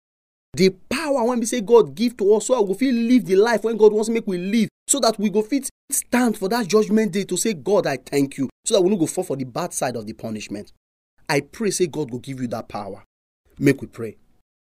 the 0.55 0.71
power 0.89 1.25
when 1.25 1.41
we 1.41 1.47
say 1.47 1.61
god 1.61 1.95
give 1.95 2.17
to 2.17 2.35
us 2.35 2.47
so 2.47 2.61
we 2.63 2.75
fit 2.75 2.95
live 2.95 3.25
the 3.27 3.37
life 3.37 3.65
when 3.65 3.77
god 3.77 3.93
wants 3.93 4.09
to 4.09 4.13
make 4.15 4.27
we 4.27 4.39
live 4.39 4.69
so 4.87 4.99
that 4.99 5.19
we 5.19 5.29
go 5.31 5.43
fit 5.43 5.69
stand 5.91 6.37
for 6.37 6.49
that 6.49 6.67
judgment 6.67 7.13
day 7.13 7.25
to 7.25 7.37
say 7.37 7.53
god 7.55 7.87
i 7.87 7.97
thank 7.97 8.39
you 8.39 8.49
so 8.69 8.75
that 8.75 8.83
we 8.83 8.91
no 8.91 8.97
go 8.97 9.07
fall 9.07 9.25
for 9.25 9.37
the 9.37 9.45
bad 9.45 9.73
side 9.73 9.97
of 9.97 10.05
the 10.05 10.13
punishment. 10.13 10.73
I 11.27 11.41
pray 11.41 11.71
say 11.71 11.87
god 11.87 12.11
will 12.11 12.19
give 12.19 12.39
you 12.39 12.49
that 12.49 12.69
power. 12.69 13.03
Make 13.59 13.81
we 13.81 13.87
pray. 13.87 14.19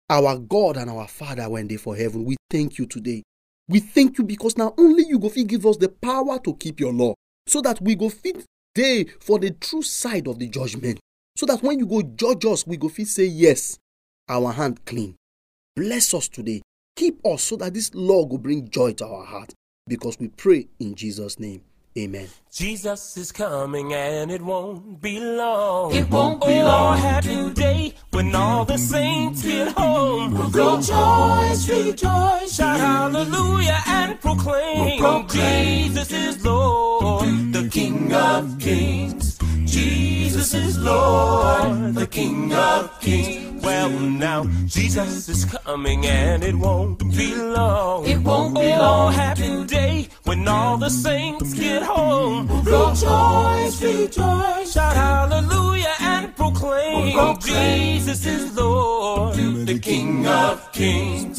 Our 0.09 0.37
god 0.37 0.77
and 0.77 0.89
our 0.89 1.05
father 1.05 1.49
when 1.49 1.67
they 1.67 1.75
for 1.75 1.97
heaven 1.97 2.23
we 2.23 2.37
thank 2.49 2.77
you 2.77 2.85
today. 2.85 3.23
We 3.67 3.81
thank 3.81 4.17
you 4.17 4.23
because 4.23 4.55
now 4.57 4.73
only 4.77 5.03
you 5.05 5.19
go 5.19 5.27
fit 5.27 5.47
give 5.47 5.65
us 5.65 5.75
the 5.75 5.89
power 5.89 6.39
to 6.39 6.55
keep 6.55 6.79
your 6.79 6.93
law 6.93 7.13
so 7.45 7.59
that 7.61 7.81
we 7.81 7.95
go 7.95 8.07
fit 8.07 8.45
day 8.73 9.03
for 9.19 9.37
the 9.37 9.51
true 9.51 9.81
side 9.81 10.27
of 10.27 10.39
the 10.39 10.47
judgment. 10.47 10.99
So 11.35 11.45
that 11.47 11.61
when 11.61 11.77
you 11.79 11.85
go 11.85 12.01
judge 12.01 12.45
us 12.45 12.65
we 12.65 12.77
go 12.77 12.87
fit 12.87 13.07
say 13.09 13.25
yes 13.25 13.79
our 14.29 14.53
hand 14.53 14.85
clean 14.85 15.15
bless 15.79 16.13
us 16.13 16.27
today 16.27 16.61
keep 16.99 17.25
us 17.25 17.43
so 17.43 17.55
that 17.55 17.73
this 17.73 17.95
law 17.95 18.25
will 18.25 18.37
bring 18.37 18.69
joy 18.69 18.91
to 18.91 19.07
our 19.07 19.23
heart 19.23 19.53
because 19.87 20.19
we 20.19 20.27
pray 20.27 20.67
in 20.79 20.93
Jesus' 20.95 21.39
name. 21.39 21.61
Amen. 21.97 22.27
Jesus 22.51 23.15
is 23.15 23.31
coming 23.31 23.93
and 23.93 24.29
it 24.29 24.41
won't 24.41 25.01
be 25.01 25.17
long. 25.19 25.95
It 25.95 26.09
won't 26.09 26.41
be 26.41 26.59
oh, 26.59 26.65
long. 26.65 26.97
happy 26.97 27.53
day 27.53 27.93
when 28.11 28.35
all 28.35 28.65
the 28.65 28.77
saints 28.77 29.43
get 29.43 29.69
home. 29.69 30.35
Rejoice, 30.35 31.69
rejoice, 31.69 32.55
Shout 32.55 32.79
hallelujah 32.79 33.79
and 33.87 34.19
proclaim, 34.19 34.99
We'll 35.01 35.23
proclaim. 35.23 35.93
Jesus 35.93 36.11
is 36.11 36.45
Lord, 36.45 37.53
the 37.53 37.69
King 37.69 38.13
of 38.13 38.59
Kings. 38.59 39.39
Jesus 39.69 40.53
is 40.55 40.79
Lord, 40.79 41.93
the 41.93 42.07
King 42.07 42.51
of 42.53 42.99
Kings. 43.01 43.63
Well, 43.63 43.91
now 43.91 44.45
Jesus 44.65 45.29
is 45.29 45.45
coming 45.45 46.07
and 46.07 46.43
it 46.43 46.55
won't 46.55 46.97
be 47.15 47.35
long. 47.35 48.05
It 48.07 48.17
won't 48.19 48.55
be 48.55 48.71
oh, 48.73 48.79
long. 48.79 49.13
happy 49.13 49.63
day 49.65 50.09
when 50.23 50.47
all 50.47 50.77
the 50.77 50.89
saints 50.89 51.53
get 51.53 51.83
home. 51.83 52.47
rejoice, 52.63 53.81
rejoice. 53.83 54.73
Shout 54.73 54.95
hallelujah 54.95 55.93
and 55.99 56.35
proclaim, 56.35 57.13
proclaim. 57.13 57.99
Jesus 57.99 58.25
is 58.25 58.55
Lord, 58.55 59.35
the 59.67 59.77
King 59.77 60.25
of 60.25 60.71
Kings. 60.71 61.38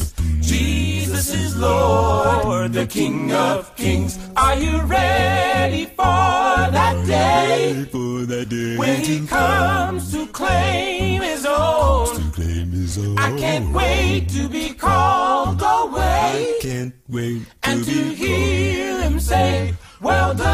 Jesus 1.21 1.39
is 1.39 1.55
Lord, 1.55 2.73
the 2.73 2.87
King 2.87 3.31
of 3.31 3.75
Kings. 3.75 4.17
Are 4.35 4.55
you 4.55 4.81
ready 4.81 5.85
for 5.85 6.01
that 6.01 7.03
day? 7.05 7.85
For 7.91 8.25
that 8.25 8.49
day 8.49 8.75
When 8.75 9.01
he 9.01 9.27
comes 9.27 10.11
to 10.13 10.25
claim 10.25 11.21
his 11.21 11.45
own. 11.45 12.31
claim 12.31 12.71
his 12.71 12.97
own. 12.97 13.19
I 13.19 13.37
can't 13.37 13.71
wait 13.71 14.29
to 14.29 14.49
be 14.49 14.73
called 14.73 15.61
away 15.61 16.57
I 16.57 16.57
Can't 16.59 16.95
wait 17.07 17.43
to 17.45 17.69
and 17.69 17.83
to 17.83 17.91
to 17.91 18.03
be 18.03 18.15
hear 18.15 19.01
him 19.03 19.19
say, 19.19 19.75
Well 20.01 20.33
done. 20.33 20.51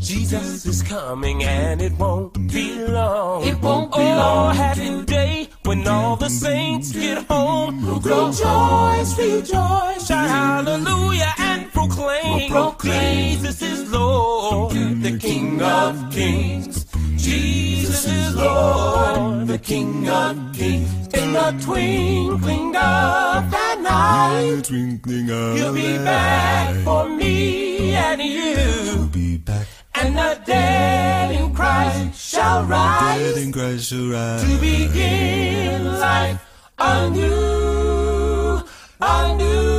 Jesus 0.00 0.66
is 0.66 0.82
coming 0.82 1.44
and 1.44 1.80
it 1.80 1.92
won't 1.92 2.34
be 2.52 2.74
long. 2.84 3.42
It 3.44 3.58
won't 3.62 3.90
be 3.90 4.02
oh, 4.02 4.16
long. 4.16 4.54
happy 4.54 5.02
day 5.06 5.41
when 5.72 5.88
all 5.88 6.16
the 6.16 6.28
saints 6.28 6.92
get 6.92 7.18
home. 7.32 7.74
Rejoice, 7.96 9.18
rejoice. 9.18 10.06
Shout 10.06 10.28
hallelujah 10.28 11.32
and 11.38 11.72
proclaim, 11.72 12.50
proclaim. 12.50 13.38
Jesus 13.38 13.62
is 13.62 13.90
Lord, 13.90 14.74
the 15.02 15.16
King 15.18 15.62
of 15.62 16.12
Kings. 16.12 16.84
Jesus 17.16 18.06
is 18.06 18.36
Lord, 18.36 19.46
the 19.46 19.58
King 19.58 20.08
of 20.10 20.36
Kings. 20.52 20.90
In 21.14 21.32
the 21.32 21.50
twinkling 21.64 22.76
of 22.76 23.54
an 23.66 23.86
eye, 23.86 24.52
the 24.56 24.62
twinkling 24.62 25.30
of 25.30 25.56
You'll 25.56 25.72
be 25.72 25.96
back 26.04 26.74
for 26.84 27.08
me 27.08 27.94
and 27.94 28.20
you. 28.20 29.08
Be 29.10 29.38
back. 29.38 29.66
And 29.94 30.18
the 30.18 30.40
dead 30.44 30.81
in 33.42 33.52
Christ 33.52 33.88
shall 33.88 34.08
rise. 34.08 34.42
to 34.42 34.58
begin 34.60 35.84
life 35.98 36.40
anew, 36.78 38.62
anew. 39.00 39.72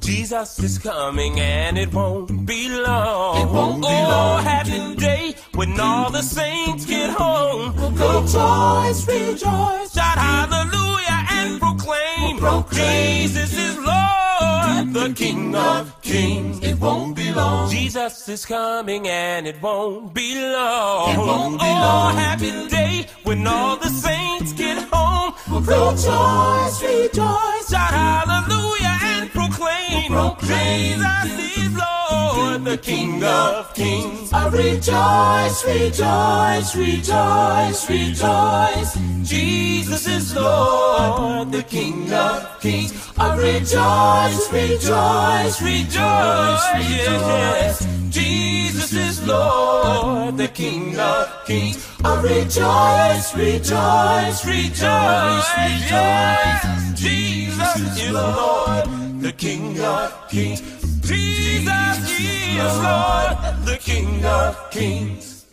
Jesus 0.00 0.58
is 0.60 0.78
coming 0.78 1.38
and 1.38 1.76
it 1.78 1.92
won't 1.92 2.46
be 2.46 2.68
long. 2.68 3.42
It 3.42 3.48
won't 3.52 3.82
be 3.82 3.88
oh, 3.90 4.36
happy 4.42 4.94
day 4.96 5.34
when 5.54 5.78
all 5.78 6.10
the 6.10 6.22
saints 6.22 6.86
get 6.86 7.10
home. 7.10 7.74
Rejoice, 7.76 9.06
rejoice. 9.06 9.92
Shout 9.92 10.18
hallelujah 10.18 11.07
and 11.48 11.60
proclaim, 11.60 12.38
proclaim. 12.38 13.28
Jesus 13.28 13.52
is 13.52 13.76
Lord, 13.76 14.92
the 14.92 15.12
King 15.16 15.54
of 15.54 16.00
Kings. 16.02 16.60
It 16.62 16.78
won't 16.78 17.16
be 17.16 17.32
long. 17.32 17.70
Jesus 17.70 18.28
is 18.28 18.44
coming 18.44 19.08
and 19.08 19.46
it 19.46 19.60
won't 19.62 20.14
be 20.14 20.34
long. 20.34 21.10
It 21.10 21.18
won't 21.18 21.60
be 21.60 21.66
oh, 21.66 21.86
long. 21.86 22.16
happy 22.16 22.68
day 22.68 23.06
when 23.24 23.46
all 23.46 23.76
the 23.76 23.88
saints 23.88 24.52
get 24.52 24.78
home. 24.90 25.34
Rejoice, 25.48 26.82
rejoice. 26.82 27.70
Shout 27.70 27.92
hallelujah 28.02 28.98
and 29.02 29.30
proclaim, 29.30 30.12
proclaim. 30.12 30.98
Jesus 30.98 31.58
is 31.58 31.72
Lord, 31.76 31.97
the 32.68 32.76
King 32.76 33.24
of 33.24 33.74
Kings. 33.74 34.32
I 34.32 34.48
rejoice, 34.48 35.64
rejoice, 35.64 36.76
rejoice, 36.76 37.88
rejoice. 37.88 38.98
Jesus 39.22 40.06
is 40.06 40.36
Lord, 40.36 41.50
the 41.50 41.62
King 41.62 42.12
of 42.12 42.60
Kings. 42.60 42.92
I 43.16 43.36
rejoice, 43.36 44.52
rejoice, 44.52 45.62
Rejoice, 45.62 46.64
rejoice. 46.74 47.86
Jesus 48.10 48.92
is 48.92 49.26
Lord, 49.26 50.36
the 50.36 50.48
King 50.48 50.98
of 50.98 51.44
Kings. 51.46 51.86
I 52.04 52.20
rejoice, 52.20 53.34
rejoice, 53.34 54.44
Rejoice, 54.44 54.44
rejoice, 54.46 55.48
rejoice. 55.58 57.00
Jesus 57.00 57.76
is 57.76 58.10
Lord, 58.12 58.84
the 59.20 59.32
King 59.32 59.80
of 59.80 60.28
Kings. 60.28 60.77
Jesus 61.08 62.20
is 62.20 62.76
Lord, 62.84 63.64
the 63.64 63.78
King 63.80 64.22
of 64.26 64.70
Kings. 64.70 65.46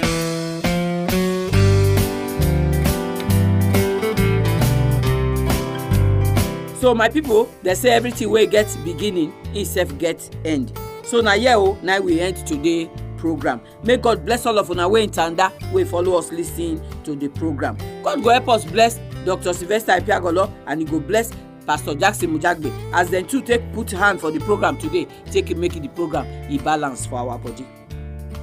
so 6.80 6.94
my 6.94 7.10
people 7.10 7.50
dey 7.64 7.74
say 7.74 7.90
everything 7.90 8.30
wey 8.30 8.46
get 8.46 8.68
beginning 8.84 9.34
e 9.54 9.64
sef 9.66 9.98
get 9.98 10.20
end. 10.46 10.72
So 11.04 11.22
na 11.22 11.32
here 11.32 11.56
o 11.58 11.78
na 11.82 12.00
we 12.00 12.20
end 12.20 12.38
today 12.46 12.90
program. 13.18 13.62
May 13.84 13.98
god 13.98 14.26
bless 14.26 14.46
all 14.46 14.60
of 14.60 14.70
una 14.70 14.88
wey 14.88 15.08
ntanda 15.08 15.52
wey 15.74 15.84
follow 15.84 16.18
us 16.18 16.32
lis 16.32 16.52
ten 16.56 16.82
to 17.04 17.16
the 17.16 17.28
program. 17.30 17.78
God 18.04 18.24
go 18.24 18.30
help 18.30 18.50
us 18.50 18.66
bless 18.66 19.00
dr 19.26 19.54
sylvester 19.54 19.94
ipiagolo 19.94 20.52
and 20.68 20.82
he 20.82 20.86
go 20.86 21.00
bless 21.00 21.32
pastor 21.66 21.96
jackson 21.96 22.30
mujagbe 22.38 22.72
as 22.94 23.10
dem 23.10 23.26
too 23.26 23.42
take 23.42 23.62
put 23.74 23.92
hand 23.92 24.20
for 24.20 24.32
the 24.32 24.40
program 24.42 24.78
today 24.78 25.08
take 25.32 25.56
make 25.58 25.74
the 25.74 25.88
program 25.90 26.26
e 26.52 26.58
balance 26.58 27.06
for 27.06 27.20
our 27.20 27.38
body. 27.40 27.66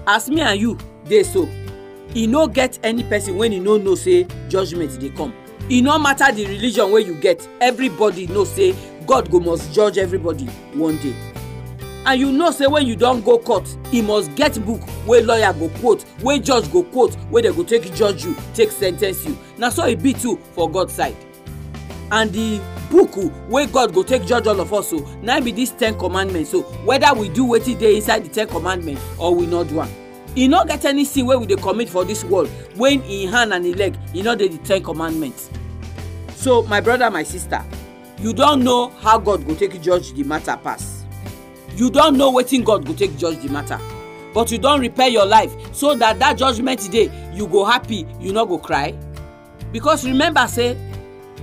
As 0.07 0.29
me 0.29 0.41
and 0.41 0.61
you 0.61 0.77
dey 1.09 1.23
so 1.23 1.49
e 2.15 2.27
no 2.27 2.47
get 2.49 2.79
any 2.83 3.05
person 3.05 3.37
wey 3.37 3.51
e 3.53 3.59
no 3.61 3.77
know 3.77 3.95
say 3.95 4.27
judgement 4.49 4.99
dey 5.01 5.11
come. 5.11 5.33
E 5.71 5.81
no 5.81 5.99
matter 5.99 6.33
the 6.33 6.47
religion 6.47 6.91
wey 6.91 7.03
you 7.03 7.15
get 7.15 7.47
everybody 7.61 8.27
know 8.27 8.45
say 8.45 8.75
god 9.07 9.31
go 9.31 9.39
must 9.41 9.73
judge 9.73 9.99
everybody 9.99 10.47
one 10.75 10.97
day. 10.99 11.15
And 12.05 12.21
you 12.21 12.33
know 12.33 12.51
say 12.51 12.67
when 12.67 12.85
you 12.87 12.97
don 12.97 13.21
go 13.21 13.39
court 13.39 13.77
e 13.93 14.03
must 14.03 14.35
get 14.35 14.55
book 14.67 14.81
wey 15.07 15.23
lawyer 15.23 15.53
go 15.53 15.69
quote 15.81 16.05
wey 16.23 16.41
judge 16.41 16.71
go 16.73 16.83
quote 16.83 17.17
wey 17.31 17.43
dem 17.43 17.55
go 17.55 17.63
take 17.63 17.95
judge 17.95 18.25
you 18.25 18.35
take 18.55 18.71
sen 18.73 18.97
ten 18.97 19.15
ce 19.15 19.27
you. 19.27 19.39
Na 19.59 19.69
so 19.69 19.87
e 19.87 19.95
be 19.95 20.13
too 20.13 20.37
for 20.55 20.69
god 20.69 20.91
side 20.91 21.17
and 22.13 22.31
the 22.33 22.61
book 22.91 23.11
wey 23.49 23.67
god 23.67 23.93
go 23.95 24.03
take 24.03 24.25
judge 24.27 24.47
all 24.47 24.61
of 24.61 24.73
us 24.73 24.91
so 24.91 24.99
na 25.23 25.41
be 25.41 25.51
this 25.51 25.71
ten 25.71 25.99
commandments. 25.99 26.51
So 26.51 26.61
whether 26.85 27.13
we 27.19 27.29
do 27.31 27.47
wetin 27.47 27.79
dey 27.79 27.97
inside 27.97 28.25
the 28.25 28.29
ten 28.29 28.47
commandments 28.49 29.03
or 29.19 29.35
we 29.35 29.47
no 29.47 29.65
do 29.65 29.81
am. 29.81 29.89
E 30.37 30.47
no 30.47 30.63
get 30.65 30.85
any 30.85 31.05
sin 31.07 31.27
wey 31.27 31.37
we 31.37 31.47
dey 31.47 31.57
commit 31.57 31.89
for 31.89 32.05
this 32.05 32.23
world 32.25 32.49
when 32.77 33.03
im 33.05 33.31
hand 33.33 33.53
and 33.55 33.65
im 33.67 33.73
leg 33.73 33.97
e 34.15 34.23
no 34.23 34.35
dey 34.37 34.49
the 34.49 34.59
ten 34.59 34.83
commandments 34.83 35.51
so 36.35 36.63
my 36.65 36.81
brother 36.81 37.11
my 37.11 37.23
sister 37.23 37.65
you 38.21 38.33
don 38.35 38.63
know 38.63 38.91
how 39.01 39.19
god 39.19 39.45
go 39.47 39.55
take 39.55 39.81
judge 39.81 40.13
the 40.13 40.23
matter 40.23 40.57
pass. 40.63 41.05
You 41.77 41.91
don 41.91 42.19
know 42.19 42.31
wetin 42.31 42.63
god 42.63 42.87
go 42.87 42.93
take 42.93 43.17
judge 43.17 43.39
the 43.39 43.49
matter. 43.49 43.81
But 44.35 44.51
you 44.53 44.59
don 44.59 44.81
repair 44.81 45.09
your 45.09 45.25
life 45.27 45.51
so 45.75 45.95
that 45.95 46.19
that 46.19 46.37
judgement 46.37 46.91
day 46.91 47.11
you 47.33 47.47
go 47.47 47.65
happy 47.65 48.07
you 48.21 48.33
no 48.35 48.45
go 48.45 48.59
cry. 48.59 48.93
Because 49.73 50.05
remember 50.07 50.47
say 50.47 50.77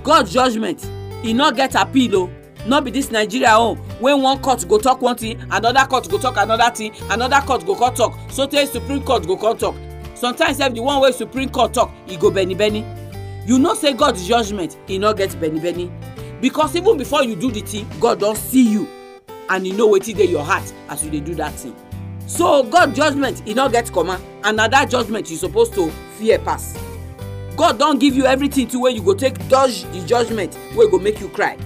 god 0.02 0.26
judgement 0.26 0.84
e 1.24 1.32
no 1.32 1.50
get 1.50 1.74
appeal 1.74 2.16
o. 2.16 2.30
No 2.66 2.80
be 2.82 2.90
this 2.90 3.10
nigeria 3.10 3.54
own 3.56 3.76
when 4.00 4.20
one 4.20 4.38
court 4.40 4.66
go 4.68 4.78
talk 4.78 5.00
one 5.00 5.16
thing 5.16 5.40
another 5.50 5.86
court 5.86 6.08
go 6.10 6.18
talk 6.18 6.36
another 6.36 6.70
thing 6.74 6.92
another 7.10 7.40
court 7.46 7.64
go 7.64 7.74
come 7.74 7.94
talk 7.94 8.18
so 8.30 8.46
tey 8.46 8.66
supreme 8.66 9.02
court 9.02 9.26
go 9.26 9.36
come 9.36 9.56
talk. 9.56 9.74
Sometimes 10.14 10.58
sef 10.58 10.74
the 10.74 10.82
one 10.82 11.00
wey 11.00 11.12
supreme 11.12 11.48
court 11.48 11.72
talk 11.72 11.90
e 12.06 12.16
go 12.16 12.30
beni 12.30 12.54
beni 12.54 12.84
you 13.46 13.58
know 13.58 13.74
say 13.74 13.94
god 13.94 14.14
judgement 14.16 14.76
e 14.90 14.98
no 14.98 15.14
get 15.14 15.38
beni 15.40 15.58
beni 15.58 15.90
because 16.42 16.76
even 16.76 16.98
before 16.98 17.24
you 17.24 17.34
do 17.34 17.50
the 17.50 17.60
thing 17.62 17.88
god 17.98 18.20
don 18.20 18.36
see 18.36 18.68
you 18.70 18.86
and 19.48 19.66
e 19.66 19.72
know 19.72 19.88
wetin 19.88 20.14
dey 20.16 20.26
your 20.26 20.44
heart 20.44 20.70
as 20.90 21.02
you 21.04 21.10
dey 21.10 21.20
do 21.20 21.34
that 21.34 21.54
thing. 21.54 21.74
So 22.26 22.62
god 22.64 22.94
judgement 22.94 23.42
e 23.48 23.54
no 23.54 23.68
get 23.70 23.90
comma. 23.90 24.20
And 24.44 24.56
na 24.58 24.68
that 24.68 24.90
judgement 24.90 25.30
you 25.30 25.36
suppose 25.38 25.70
to 25.70 25.90
fear 26.18 26.38
pass 26.38 26.76
god 27.60 27.78
don 27.78 27.98
give 27.98 28.16
you 28.16 28.24
everything 28.24 28.66
too 28.66 28.80
wey 28.80 28.90
you 28.92 29.02
go 29.02 29.12
take 29.12 29.36
dodge 29.50 29.82
the 29.92 30.02
judgement 30.06 30.58
wey 30.74 30.88
go 30.90 30.98
make 30.98 31.20
you 31.20 31.28
cry. 31.28 31.58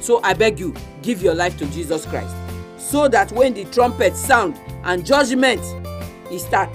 So 0.00 0.18
i 0.24 0.32
beg 0.32 0.58
you 0.58 0.74
give 1.02 1.22
your 1.22 1.34
life 1.34 1.58
to 1.58 1.66
jesus 1.66 2.06
christ. 2.06 2.34
So 2.78 3.08
that 3.08 3.30
when 3.30 3.52
the 3.52 3.66
trumpet 3.66 4.16
sound 4.16 4.58
and 4.84 5.04
judgement 5.04 5.60
e 6.32 6.38
start 6.38 6.70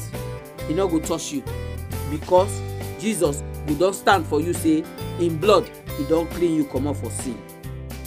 e 0.70 0.74
no 0.76 0.88
go 0.88 1.00
touch 1.00 1.32
you. 1.32 1.44
Because 2.12 2.62
jesus 3.00 3.42
go 3.66 3.74
don 3.74 3.92
stand 3.92 4.28
for 4.28 4.40
you 4.40 4.54
say 4.54 4.84
im 5.20 5.40
blood 5.40 5.68
e 6.00 6.06
don 6.08 6.28
clean 6.28 6.54
you 6.54 6.66
comot 6.66 6.96
for 6.98 7.10
sin. 7.10 7.42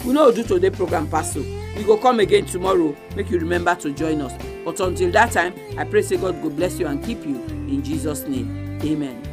We 0.05 0.13
no 0.13 0.31
do 0.31 0.43
today 0.45 0.69
program 0.69 1.09
pass 1.09 1.33
so 1.33 1.41
we 1.75 1.83
go 1.83 1.97
come 1.97 2.21
again 2.21 2.45
tomorrow 2.45 2.95
make 3.17 3.29
you 3.29 3.37
remember 3.37 3.75
to 3.75 3.91
join 3.91 4.21
us. 4.21 4.31
But 4.63 4.79
until 4.79 5.11
that 5.11 5.33
time 5.33 5.53
i 5.77 5.83
pray 5.83 6.03
say 6.03 6.15
god 6.15 6.41
go 6.41 6.49
bless 6.49 6.79
you 6.79 6.87
and 6.87 7.03
keep 7.03 7.25
you. 7.25 7.35
In 7.67 7.83
jesus 7.83 8.21
name 8.29 8.79
amen. 8.81 9.32